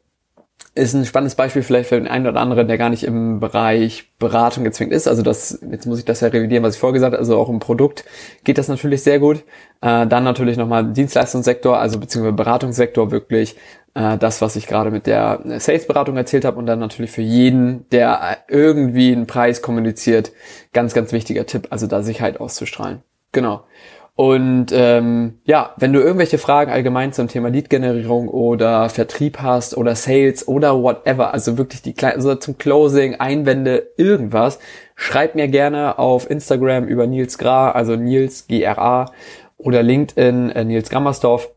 ist 0.75 0.93
ein 0.95 1.05
spannendes 1.05 1.37
Beispiel 1.37 1.63
vielleicht 1.63 1.89
für 1.89 1.95
den 1.95 2.09
einen 2.09 2.27
oder 2.27 2.41
anderen, 2.41 2.67
der 2.67 2.79
gar 2.79 2.91
nicht 2.91 3.05
im 3.05 3.39
Bereich 3.39 4.11
Beratung 4.19 4.65
gezwingt 4.65 4.93
ist. 4.93 5.07
Also 5.07 5.23
das, 5.23 5.61
jetzt 5.71 5.87
muss 5.87 6.01
ich 6.01 6.05
das 6.05 6.21
ja 6.21 6.29
revidieren, 6.29 6.65
was 6.65 6.75
ich 6.75 6.81
vorher 6.81 6.95
gesagt 6.95 7.13
habe. 7.13 7.21
Also 7.21 7.39
auch 7.39 7.49
im 7.49 7.61
Produkt 7.61 8.05
geht 8.43 8.59
das 8.59 8.67
natürlich 8.67 9.03
sehr 9.05 9.21
gut. 9.21 9.45
Äh, 9.81 10.07
dann 10.09 10.25
natürlich 10.25 10.57
nochmal 10.57 10.85
Dienstleistungssektor, 10.85 11.79
also 11.79 12.01
beziehungsweise 12.01 12.35
Beratungssektor 12.35 13.13
wirklich 13.13 13.57
äh, 13.95 14.19
das, 14.19 14.43
was 14.43 14.57
ich 14.57 14.67
gerade 14.67 14.91
mit 14.91 15.07
der 15.07 15.41
Sales-Beratung 15.59 16.17
erzählt 16.17 16.45
habe 16.45 16.59
und 16.59 16.67
dann 16.67 16.81
natürlich 16.81 17.13
für 17.13 17.23
jeden, 17.23 17.89
der 17.91 18.39
irgendwie 18.49 19.13
einen 19.13 19.29
Preis 19.29 19.63
kommuniziert, 19.63 20.33
ganz, 20.73 20.93
ganz 20.93 21.13
wichtiger 21.13 21.47
Tipp, 21.47 21.69
also 21.71 21.87
da 21.87 22.03
Sicherheit 22.03 22.41
auszustrahlen. 22.41 23.03
Genau. 23.31 23.63
Und 24.17 24.67
ähm, 24.73 25.41
ja, 25.45 25.75
wenn 25.77 25.93
du 25.93 26.01
irgendwelche 26.01 26.39
Fragen 26.39 26.71
allgemein 26.71 27.13
zum 27.13 27.27
Thema 27.27 27.49
Lead-Generierung 27.51 28.29
oder 28.29 28.89
Vertrieb 28.89 29.41
hast 29.41 29.77
oder 29.77 29.97
Sales 29.97 30.47
oder 30.47 30.81
whatever, 30.81 31.35
also 31.35 31.59
wirklich 31.59 31.83
die 31.83 31.95
kleinen, 31.95 32.17
also 32.17 32.37
zum 32.37 32.57
Closing, 32.57 33.17
Einwände, 33.17 33.89
irgendwas, 33.97 34.61
schreib 34.95 35.35
mir 35.35 35.49
gerne 35.49 35.99
auf 35.99 36.31
Instagram 36.31 36.87
über 36.87 37.09
Nils 37.09 37.39
Gra, 37.39 37.73
also 37.73 37.97
Nils 37.97 38.47
G-R-A 38.47 39.11
oder 39.57 39.83
LinkedIn 39.83 40.51
äh, 40.51 40.65
Nils 40.65 40.91
Grammersdorf. 40.91 41.51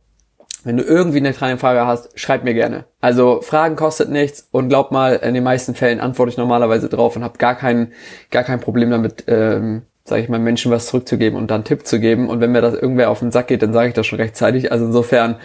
Wenn 0.64 0.78
du 0.78 0.84
irgendwie 0.84 1.20
eine 1.20 1.34
kleine 1.34 1.60
Frage 1.60 1.86
hast, 1.86 2.20
schreib 2.20 2.44
mir 2.44 2.56
gerne. 2.56 2.86
Also 3.00 3.42
Fragen 3.42 3.76
kostet 3.76 4.10
nichts 4.10 4.48
und 4.52 4.70
glaub 4.70 4.92
mal, 4.92 5.18
in 5.18 5.36
den 5.36 5.44
meisten 5.44 5.76
Fällen 5.76 6.00
antworte 6.00 6.32
ich 6.32 6.38
normalerweise 6.38 6.90
drauf 6.90 7.16
und 7.16 7.24
habe 7.24 7.38
gar 7.38 7.56
kein, 7.56 7.94
gar 8.32 8.44
kein 8.44 8.60
Problem 8.60 8.90
damit, 8.90 9.26
ähm, 9.28 9.84
sage 10.08 10.22
ich 10.22 10.30
mal, 10.30 10.40
Menschen 10.40 10.72
was 10.72 10.88
zurückzugeben 10.88 11.38
und 11.38 11.52
dann 11.52 11.64
Tipp 11.64 11.86
zu 11.86 12.00
geben. 12.00 12.30
Und 12.30 12.40
wenn 12.40 12.52
mir 12.52 12.62
das 12.62 12.74
irgendwer 12.74 13.10
auf 13.10 13.20
den 13.20 13.32
Sack 13.32 13.48
geht, 13.48 13.62
dann 13.62 13.74
sage 13.74 13.90
ich 13.90 13.94
das 13.94 14.08
schon 14.08 14.20
rechtzeitig. 14.20 14.72
Also 14.72 14.86
insofern 14.86 15.36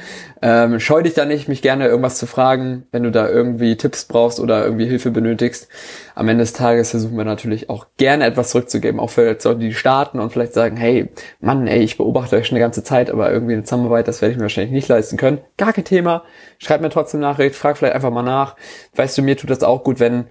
ähm, 0.40 0.78
scheu 0.80 1.02
dich 1.02 1.14
da 1.14 1.24
nicht, 1.24 1.48
mich 1.48 1.62
gerne 1.62 1.87
irgendwas 1.87 2.18
zu 2.18 2.26
fragen, 2.26 2.84
wenn 2.92 3.02
du 3.02 3.10
da 3.10 3.28
irgendwie 3.28 3.76
Tipps 3.76 4.04
brauchst 4.04 4.40
oder 4.40 4.64
irgendwie 4.64 4.87
Hilfe 4.87 5.10
benötigst. 5.10 5.68
Am 6.14 6.28
Ende 6.28 6.42
des 6.42 6.52
Tages 6.52 6.90
versuchen 6.90 7.16
wir 7.16 7.24
natürlich 7.24 7.70
auch 7.70 7.87
gerne 7.96 8.24
etwas 8.24 8.50
zurückzugeben, 8.50 9.00
auch 9.00 9.10
für 9.10 9.24
Leute, 9.24 9.56
die 9.56 9.74
starten 9.74 10.20
und 10.20 10.32
vielleicht 10.32 10.52
sagen, 10.52 10.76
hey, 10.76 11.08
Mann, 11.40 11.66
ey, 11.66 11.80
ich 11.80 11.96
beobachte 11.96 12.37
euch 12.37 12.46
schon 12.46 12.56
eine 12.56 12.64
ganze 12.64 12.84
Zeit, 12.84 13.10
aber 13.10 13.32
irgendwie 13.32 13.54
eine 13.54 13.64
Zusammenarbeit, 13.64 14.08
das 14.08 14.20
werde 14.20 14.32
ich 14.32 14.37
mir 14.37 14.42
wahrscheinlich 14.42 14.72
nicht 14.72 14.88
leisten 14.88 15.16
können. 15.16 15.38
Gar 15.56 15.72
kein 15.72 15.84
Thema. 15.84 16.24
Schreib 16.58 16.80
mir 16.80 16.90
trotzdem 16.90 17.20
Nachricht, 17.20 17.56
frag 17.56 17.78
vielleicht 17.78 17.94
einfach 17.94 18.10
mal 18.10 18.22
nach. 18.22 18.56
Weißt 18.94 19.16
du, 19.16 19.22
mir 19.22 19.37
tut 19.37 19.50
das 19.50 19.62
auch 19.62 19.82
gut, 19.82 20.00
wenn 20.00 20.26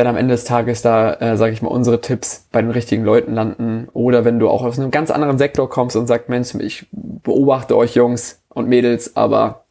wenn 0.00 0.06
am 0.06 0.16
Ende 0.16 0.32
des 0.32 0.44
Tages 0.44 0.80
da, 0.80 1.12
äh, 1.12 1.36
sage 1.36 1.52
ich 1.52 1.60
mal, 1.60 1.68
unsere 1.68 2.00
Tipps 2.00 2.46
bei 2.52 2.62
den 2.62 2.70
richtigen 2.70 3.04
Leuten 3.04 3.34
landen 3.34 3.86
oder 3.92 4.24
wenn 4.24 4.38
du 4.38 4.48
auch 4.48 4.62
aus 4.62 4.78
einem 4.78 4.90
ganz 4.90 5.10
anderen 5.10 5.36
Sektor 5.36 5.68
kommst 5.68 5.94
und 5.94 6.06
sagst, 6.06 6.30
Mensch, 6.30 6.54
ich 6.54 6.86
beobachte 6.90 7.76
euch 7.76 7.96
Jungs 7.96 8.40
und 8.48 8.66
Mädels, 8.66 9.14
aber 9.14 9.66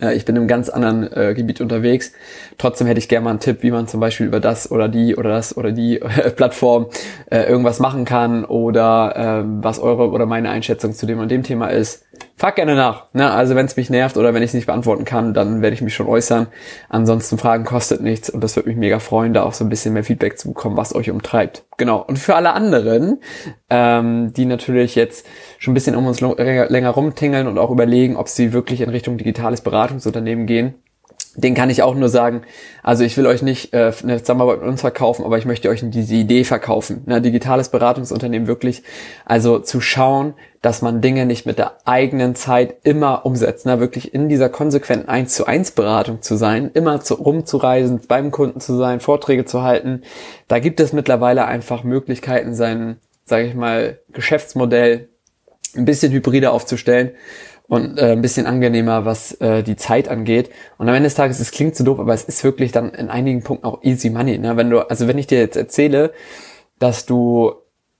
äh, 0.00 0.14
ich 0.14 0.24
bin 0.24 0.36
in 0.36 0.42
einem 0.42 0.48
ganz 0.48 0.68
anderen 0.68 1.12
äh, 1.12 1.34
Gebiet 1.34 1.60
unterwegs. 1.60 2.12
Trotzdem 2.58 2.86
hätte 2.86 3.00
ich 3.00 3.08
gerne 3.08 3.24
mal 3.24 3.30
einen 3.30 3.40
Tipp, 3.40 3.64
wie 3.64 3.72
man 3.72 3.88
zum 3.88 3.98
Beispiel 3.98 4.26
über 4.26 4.38
das 4.38 4.70
oder 4.70 4.86
die 4.88 5.16
oder 5.16 5.30
das 5.30 5.56
oder 5.56 5.72
die 5.72 6.00
äh, 6.00 6.30
Plattform 6.30 6.86
äh, 7.28 7.40
irgendwas 7.40 7.80
machen 7.80 8.04
kann 8.04 8.44
oder 8.44 9.16
äh, 9.16 9.44
was 9.64 9.80
eure 9.80 10.10
oder 10.10 10.26
meine 10.26 10.48
Einschätzung 10.50 10.92
zu 10.92 11.06
dem 11.06 11.18
und 11.18 11.28
dem 11.28 11.42
Thema 11.42 11.70
ist. 11.70 12.05
Frag 12.36 12.56
gerne 12.56 12.74
nach. 12.74 13.06
Ne? 13.14 13.30
Also 13.30 13.54
wenn 13.54 13.66
es 13.66 13.76
mich 13.76 13.88
nervt 13.88 14.16
oder 14.16 14.34
wenn 14.34 14.42
ich 14.42 14.50
es 14.50 14.54
nicht 14.54 14.66
beantworten 14.66 15.04
kann, 15.04 15.32
dann 15.32 15.62
werde 15.62 15.74
ich 15.74 15.82
mich 15.82 15.94
schon 15.94 16.06
äußern. 16.06 16.48
Ansonsten 16.88 17.38
Fragen 17.38 17.64
kostet 17.64 18.02
nichts 18.02 18.28
und 18.28 18.44
das 18.44 18.56
würde 18.56 18.68
mich 18.68 18.78
mega 18.78 18.98
freuen, 18.98 19.32
da 19.32 19.42
auch 19.42 19.54
so 19.54 19.64
ein 19.64 19.70
bisschen 19.70 19.94
mehr 19.94 20.04
Feedback 20.04 20.38
zu 20.38 20.48
bekommen, 20.48 20.76
was 20.76 20.94
euch 20.94 21.10
umtreibt. 21.10 21.64
Genau. 21.78 22.02
Und 22.02 22.18
für 22.18 22.34
alle 22.34 22.52
anderen, 22.52 23.20
ähm, 23.70 24.32
die 24.34 24.44
natürlich 24.44 24.94
jetzt 24.94 25.26
schon 25.58 25.72
ein 25.72 25.74
bisschen 25.74 25.96
um 25.96 26.06
uns 26.06 26.20
länger 26.20 26.90
rumtingeln 26.90 27.46
und 27.46 27.58
auch 27.58 27.70
überlegen, 27.70 28.16
ob 28.16 28.28
sie 28.28 28.52
wirklich 28.52 28.80
in 28.80 28.90
Richtung 28.90 29.16
digitales 29.18 29.62
Beratungsunternehmen 29.62 30.46
gehen, 30.46 30.74
den 31.36 31.54
kann 31.54 31.70
ich 31.70 31.82
auch 31.82 31.94
nur 31.94 32.08
sagen, 32.08 32.42
also 32.82 33.04
ich 33.04 33.16
will 33.16 33.26
euch 33.26 33.42
nicht 33.42 33.72
äh, 33.74 33.92
eine 34.02 34.18
Zusammenarbeit 34.18 34.60
mit 34.60 34.68
uns 34.68 34.80
verkaufen, 34.80 35.24
aber 35.24 35.36
ich 35.38 35.44
möchte 35.44 35.68
euch 35.68 35.82
diese 35.84 36.14
Idee 36.14 36.44
verkaufen. 36.44 37.02
Ne, 37.06 37.20
digitales 37.20 37.68
Beratungsunternehmen 37.68 38.48
wirklich, 38.48 38.82
also 39.24 39.58
zu 39.58 39.80
schauen, 39.80 40.34
dass 40.62 40.82
man 40.82 41.02
Dinge 41.02 41.26
nicht 41.26 41.44
mit 41.44 41.58
der 41.58 41.76
eigenen 41.84 42.34
Zeit 42.34 42.76
immer 42.84 43.26
umsetzt, 43.26 43.66
ne, 43.66 43.78
wirklich 43.80 44.14
in 44.14 44.28
dieser 44.28 44.48
konsequenten 44.48 45.08
1 45.08 45.34
zu 45.34 45.46
1 45.46 45.72
Beratung 45.72 46.22
zu 46.22 46.36
sein, 46.36 46.70
immer 46.72 47.00
zu, 47.00 47.14
rumzureisen, 47.14 48.00
beim 48.08 48.30
Kunden 48.30 48.60
zu 48.60 48.76
sein, 48.76 49.00
Vorträge 49.00 49.44
zu 49.44 49.62
halten. 49.62 50.02
Da 50.48 50.58
gibt 50.58 50.80
es 50.80 50.92
mittlerweile 50.92 51.44
einfach 51.44 51.84
Möglichkeiten, 51.84 52.54
sein, 52.54 52.96
sage 53.26 53.46
ich 53.46 53.54
mal, 53.54 53.98
Geschäftsmodell 54.12 55.10
ein 55.76 55.84
bisschen 55.84 56.12
hybrider 56.12 56.52
aufzustellen 56.52 57.10
und 57.68 57.98
äh, 57.98 58.12
ein 58.12 58.22
bisschen 58.22 58.46
angenehmer, 58.46 59.04
was 59.04 59.32
äh, 59.40 59.62
die 59.62 59.76
Zeit 59.76 60.08
angeht. 60.08 60.50
Und 60.78 60.88
am 60.88 60.94
Ende 60.94 61.08
des 61.08 61.14
Tages, 61.14 61.40
es 61.40 61.50
klingt 61.50 61.76
so 61.76 61.84
doof, 61.84 61.98
aber 61.98 62.14
es 62.14 62.24
ist 62.24 62.44
wirklich 62.44 62.72
dann 62.72 62.90
in 62.90 63.08
einigen 63.08 63.42
Punkten 63.42 63.66
auch 63.66 63.82
easy 63.82 64.10
money. 64.10 64.38
Ne? 64.38 64.56
Wenn 64.56 64.70
du, 64.70 64.88
also 64.88 65.08
wenn 65.08 65.18
ich 65.18 65.26
dir 65.26 65.38
jetzt 65.38 65.56
erzähle, 65.56 66.12
dass 66.78 67.06
du 67.06 67.54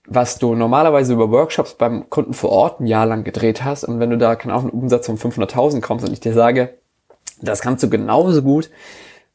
was 0.09 0.38
du 0.38 0.55
normalerweise 0.55 1.12
über 1.12 1.33
Workshops 1.33 1.74
beim 1.74 2.09
Kunden 2.11 2.33
vor 2.33 2.50
Ort 2.50 2.81
ein 2.81 2.87
Jahr 2.87 3.07
lang 3.07 3.24
gedreht 3.24 3.64
hast 3.64 3.83
und 3.83 3.98
wenn 3.98 4.11
du 4.11 4.18
da 4.18 4.37
kann 4.37 4.52
auf 4.52 4.62
einen 4.62 4.70
Umsatz 4.70 5.07
von 5.07 5.18
500.000 5.18 5.81
kommst 5.81 6.07
und 6.07 6.12
ich 6.12 6.20
dir 6.20 6.33
sage, 6.33 6.79
das 7.42 7.61
kannst 7.61 7.83
du 7.83 7.90
genauso 7.90 8.42
gut 8.42 8.70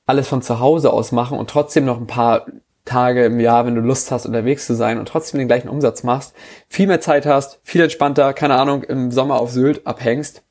alles 0.05 0.27
von 0.27 0.41
zu 0.41 0.59
Hause 0.59 0.91
aus 0.91 1.11
machen 1.11 1.37
und 1.37 1.49
trotzdem 1.49 1.85
noch 1.85 1.97
ein 1.97 2.07
paar 2.07 2.45
Tage 2.91 3.25
im 3.25 3.39
Jahr, 3.39 3.65
wenn 3.65 3.75
du 3.75 3.81
Lust 3.81 4.11
hast, 4.11 4.25
unterwegs 4.25 4.67
zu 4.67 4.75
sein 4.75 4.99
und 4.99 5.07
trotzdem 5.07 5.39
den 5.39 5.47
gleichen 5.47 5.69
Umsatz 5.69 6.03
machst, 6.03 6.33
viel 6.67 6.87
mehr 6.87 7.01
Zeit 7.01 7.25
hast, 7.25 7.59
viel 7.63 7.81
entspannter, 7.81 8.33
keine 8.33 8.55
Ahnung, 8.55 8.83
im 8.83 9.11
Sommer 9.11 9.39
auf 9.39 9.51
Sylt 9.51 9.87
abhängst 9.87 10.43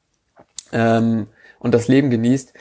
ähm, 0.73 1.27
und 1.59 1.75
das 1.75 1.89
Leben 1.89 2.11
genießt, 2.11 2.53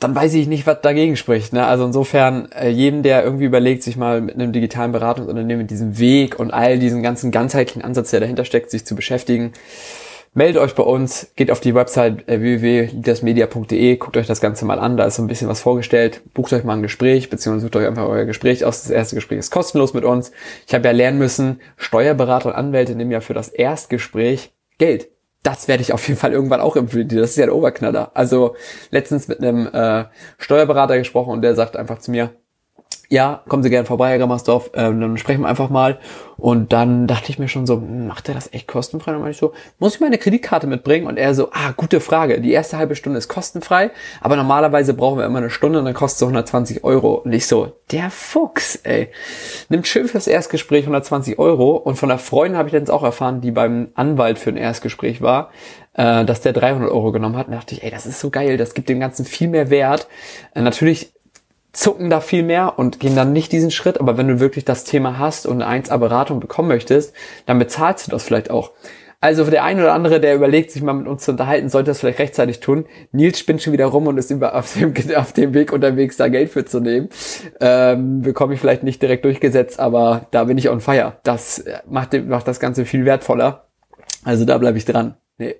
dann 0.00 0.14
weiß 0.14 0.34
ich 0.34 0.46
nicht, 0.46 0.66
was 0.66 0.80
dagegen 0.82 1.16
spricht. 1.16 1.52
Ne? 1.52 1.64
Also 1.66 1.84
insofern, 1.86 2.50
äh, 2.52 2.68
jedem, 2.68 3.02
der 3.02 3.24
irgendwie 3.24 3.46
überlegt, 3.46 3.82
sich 3.82 3.96
mal 3.96 4.20
mit 4.20 4.34
einem 4.34 4.52
digitalen 4.52 4.92
Beratungsunternehmen, 4.92 5.62
mit 5.62 5.70
diesem 5.70 5.98
Weg 5.98 6.38
und 6.38 6.52
all 6.52 6.78
diesen 6.78 7.02
ganzen 7.02 7.30
ganzheitlichen 7.30 7.82
Ansatz, 7.82 8.10
der 8.10 8.20
dahinter 8.20 8.44
steckt, 8.44 8.70
sich 8.70 8.84
zu 8.84 8.94
beschäftigen, 8.94 9.52
Meldet 10.36 10.60
euch 10.60 10.74
bei 10.74 10.82
uns, 10.82 11.30
geht 11.36 11.52
auf 11.52 11.60
die 11.60 11.76
Website 11.76 12.28
äh, 12.28 12.40
www.leadersmedia.de, 12.40 13.96
guckt 13.98 14.16
euch 14.16 14.26
das 14.26 14.40
Ganze 14.40 14.64
mal 14.64 14.80
an, 14.80 14.96
da 14.96 15.04
ist 15.04 15.14
so 15.14 15.22
ein 15.22 15.28
bisschen 15.28 15.48
was 15.48 15.60
vorgestellt, 15.60 16.22
bucht 16.34 16.52
euch 16.52 16.64
mal 16.64 16.72
ein 16.72 16.82
Gespräch, 16.82 17.30
beziehungsweise 17.30 17.66
sucht 17.66 17.76
euch 17.76 17.86
einfach 17.86 18.08
euer 18.08 18.24
Gespräch 18.24 18.64
aus. 18.64 18.82
Das 18.82 18.90
erste 18.90 19.14
Gespräch 19.14 19.38
ist 19.38 19.52
kostenlos 19.52 19.94
mit 19.94 20.02
uns. 20.02 20.32
Ich 20.66 20.74
habe 20.74 20.86
ja 20.86 20.90
lernen 20.90 21.18
müssen, 21.18 21.60
Steuerberater 21.76 22.48
und 22.48 22.56
Anwälte 22.56 22.96
nehmen 22.96 23.12
ja 23.12 23.20
für 23.20 23.32
das 23.32 23.48
Erstgespräch 23.48 24.52
Geld. 24.78 25.08
Das 25.44 25.68
werde 25.68 25.82
ich 25.82 25.92
auf 25.92 26.08
jeden 26.08 26.18
Fall 26.18 26.32
irgendwann 26.32 26.60
auch 26.60 26.74
empfehlen. 26.74 27.06
Das 27.10 27.30
ist 27.30 27.36
ja 27.36 27.46
der 27.46 27.54
Oberknaller. 27.54 28.10
Also 28.14 28.56
letztens 28.90 29.28
mit 29.28 29.38
einem 29.38 29.68
äh, 29.68 30.06
Steuerberater 30.38 30.98
gesprochen 30.98 31.30
und 31.30 31.42
der 31.42 31.54
sagt 31.54 31.76
einfach 31.76 32.00
zu 32.00 32.10
mir, 32.10 32.30
ja, 33.08 33.42
kommen 33.48 33.62
Sie 33.62 33.70
gerne 33.70 33.86
vorbei, 33.86 34.10
Herr 34.10 34.18
Gammersdorf, 34.18 34.70
ähm, 34.74 35.00
dann 35.00 35.18
sprechen 35.18 35.42
wir 35.42 35.48
einfach 35.48 35.70
mal. 35.70 35.98
Und 36.36 36.72
dann 36.72 37.06
dachte 37.06 37.30
ich 37.30 37.38
mir 37.38 37.48
schon 37.48 37.66
so, 37.66 37.76
hm, 37.76 38.08
macht 38.08 38.28
er 38.28 38.34
das 38.34 38.52
echt 38.52 38.66
kostenfrei? 38.66 39.12
Dann 39.12 39.20
meinte 39.20 39.32
ich 39.32 39.38
so, 39.38 39.52
muss 39.78 39.94
ich 39.94 40.00
meine 40.00 40.18
Kreditkarte 40.18 40.66
mitbringen? 40.66 41.06
Und 41.06 41.16
er 41.16 41.34
so, 41.34 41.50
ah, 41.52 41.72
gute 41.76 42.00
Frage. 42.00 42.40
Die 42.40 42.52
erste 42.52 42.76
halbe 42.76 42.96
Stunde 42.96 43.18
ist 43.18 43.28
kostenfrei, 43.28 43.90
aber 44.20 44.36
normalerweise 44.36 44.94
brauchen 44.94 45.18
wir 45.18 45.26
immer 45.26 45.38
eine 45.38 45.50
Stunde 45.50 45.78
und 45.78 45.84
dann 45.84 45.94
kostet 45.94 46.16
es 46.16 46.22
120 46.22 46.82
Euro. 46.84 47.14
Und 47.14 47.32
ich 47.32 47.46
so, 47.46 47.72
der 47.92 48.10
Fuchs, 48.10 48.76
ey. 48.82 49.10
Nimmt 49.68 49.86
schön 49.86 50.08
fürs 50.08 50.26
Erstgespräch 50.26 50.84
120 50.84 51.38
Euro. 51.38 51.76
Und 51.76 51.96
von 51.96 52.08
der 52.08 52.18
Freundin 52.18 52.58
habe 52.58 52.68
ich 52.68 52.72
letztens 52.72 52.90
auch 52.90 53.04
erfahren, 53.04 53.40
die 53.40 53.50
beim 53.50 53.88
Anwalt 53.94 54.38
für 54.38 54.50
ein 54.50 54.56
Erstgespräch 54.56 55.22
war, 55.22 55.50
äh, 55.94 56.24
dass 56.24 56.40
der 56.40 56.52
300 56.52 56.90
Euro 56.90 57.12
genommen 57.12 57.36
hat. 57.36 57.46
Und 57.46 57.54
dachte 57.54 57.74
ich, 57.74 57.84
ey, 57.84 57.90
das 57.90 58.06
ist 58.06 58.20
so 58.20 58.30
geil, 58.30 58.56
das 58.56 58.74
gibt 58.74 58.88
dem 58.88 59.00
Ganzen 59.00 59.24
viel 59.24 59.48
mehr 59.48 59.70
Wert. 59.70 60.08
Äh, 60.54 60.62
natürlich 60.62 61.13
zucken 61.74 62.08
da 62.08 62.20
viel 62.20 62.42
mehr 62.42 62.78
und 62.78 63.00
gehen 63.00 63.16
dann 63.16 63.32
nicht 63.32 63.52
diesen 63.52 63.70
Schritt. 63.70 64.00
Aber 64.00 64.16
wenn 64.16 64.28
du 64.28 64.40
wirklich 64.40 64.64
das 64.64 64.84
Thema 64.84 65.18
hast 65.18 65.46
und 65.46 65.60
eine 65.60 65.84
1A-Beratung 65.84 66.40
bekommen 66.40 66.68
möchtest, 66.68 67.14
dann 67.46 67.58
bezahlst 67.58 68.06
du 68.06 68.10
das 68.10 68.22
vielleicht 68.22 68.50
auch. 68.50 68.70
Also 69.24 69.46
für 69.46 69.50
der 69.50 69.64
eine 69.64 69.80
oder 69.80 69.94
andere, 69.94 70.20
der 70.20 70.34
überlegt, 70.34 70.70
sich 70.70 70.82
mal 70.82 70.92
mit 70.92 71.06
uns 71.06 71.24
zu 71.24 71.30
unterhalten, 71.30 71.70
sollte 71.70 71.90
das 71.90 72.00
vielleicht 72.00 72.18
rechtzeitig 72.18 72.60
tun. 72.60 72.84
Nils 73.10 73.38
spinnt 73.38 73.62
schon 73.62 73.72
wieder 73.72 73.86
rum 73.86 74.06
und 74.06 74.18
ist 74.18 74.30
über, 74.30 74.54
auf, 74.58 74.74
dem, 74.74 74.94
auf 75.16 75.32
dem 75.32 75.54
Weg 75.54 75.72
unterwegs, 75.72 76.18
da 76.18 76.28
Geld 76.28 76.50
für 76.50 76.66
zu 76.66 76.78
nehmen. 76.78 77.08
Ähm, 77.58 78.20
bekomme 78.20 78.52
ich 78.52 78.60
vielleicht 78.60 78.82
nicht 78.82 79.00
direkt 79.00 79.24
durchgesetzt, 79.24 79.80
aber 79.80 80.26
da 80.30 80.44
bin 80.44 80.58
ich 80.58 80.68
on 80.68 80.82
fire. 80.82 81.14
Das 81.22 81.64
macht, 81.88 82.12
macht 82.26 82.46
das 82.46 82.60
Ganze 82.60 82.84
viel 82.84 83.06
wertvoller. 83.06 83.68
Also 84.24 84.44
da 84.44 84.58
bleibe 84.58 84.76
ich 84.76 84.84
dran. 84.84 85.16
Nee. 85.38 85.56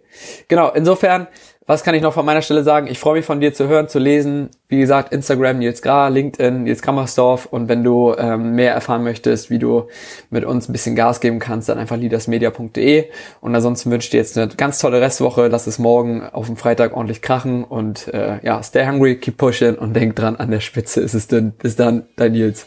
Genau, 0.48 0.70
insofern 0.70 1.26
was 1.66 1.82
kann 1.82 1.94
ich 1.94 2.02
noch 2.02 2.12
von 2.12 2.26
meiner 2.26 2.42
Stelle 2.42 2.62
sagen? 2.62 2.88
Ich 2.88 2.98
freue 2.98 3.14
mich 3.14 3.24
von 3.24 3.40
dir 3.40 3.54
zu 3.54 3.68
hören, 3.68 3.88
zu 3.88 3.98
lesen. 3.98 4.50
Wie 4.68 4.78
gesagt, 4.78 5.14
Instagram 5.14 5.58
Nils 5.58 5.80
Gra, 5.80 6.08
LinkedIn 6.08 6.64
Nils 6.64 6.82
Kammersdorf. 6.82 7.46
Und 7.46 7.68
wenn 7.68 7.82
du 7.82 8.14
ähm, 8.18 8.54
mehr 8.54 8.74
erfahren 8.74 9.02
möchtest, 9.02 9.48
wie 9.48 9.58
du 9.58 9.88
mit 10.28 10.44
uns 10.44 10.68
ein 10.68 10.72
bisschen 10.72 10.94
Gas 10.94 11.20
geben 11.20 11.38
kannst, 11.38 11.70
dann 11.70 11.78
einfach 11.78 11.96
leadersmedia.de. 11.96 13.06
Und 13.40 13.54
ansonsten 13.54 13.90
wünsche 13.90 14.06
ich 14.06 14.10
dir 14.10 14.18
jetzt 14.18 14.36
eine 14.36 14.48
ganz 14.48 14.78
tolle 14.78 15.00
Restwoche. 15.00 15.48
Lass 15.48 15.66
es 15.66 15.78
morgen 15.78 16.22
auf 16.22 16.46
dem 16.46 16.56
Freitag 16.56 16.94
ordentlich 16.94 17.22
krachen. 17.22 17.64
Und 17.64 18.08
äh, 18.08 18.44
ja, 18.44 18.62
stay 18.62 18.86
hungry, 18.86 19.16
keep 19.16 19.38
pushing 19.38 19.76
und 19.76 19.94
denk 19.94 20.16
dran, 20.16 20.36
an 20.36 20.50
der 20.50 20.60
Spitze 20.60 21.00
ist 21.00 21.14
es 21.14 21.28
dünn. 21.28 21.52
Bis 21.52 21.76
dann, 21.76 22.04
dein 22.16 22.32
Nils. 22.32 22.66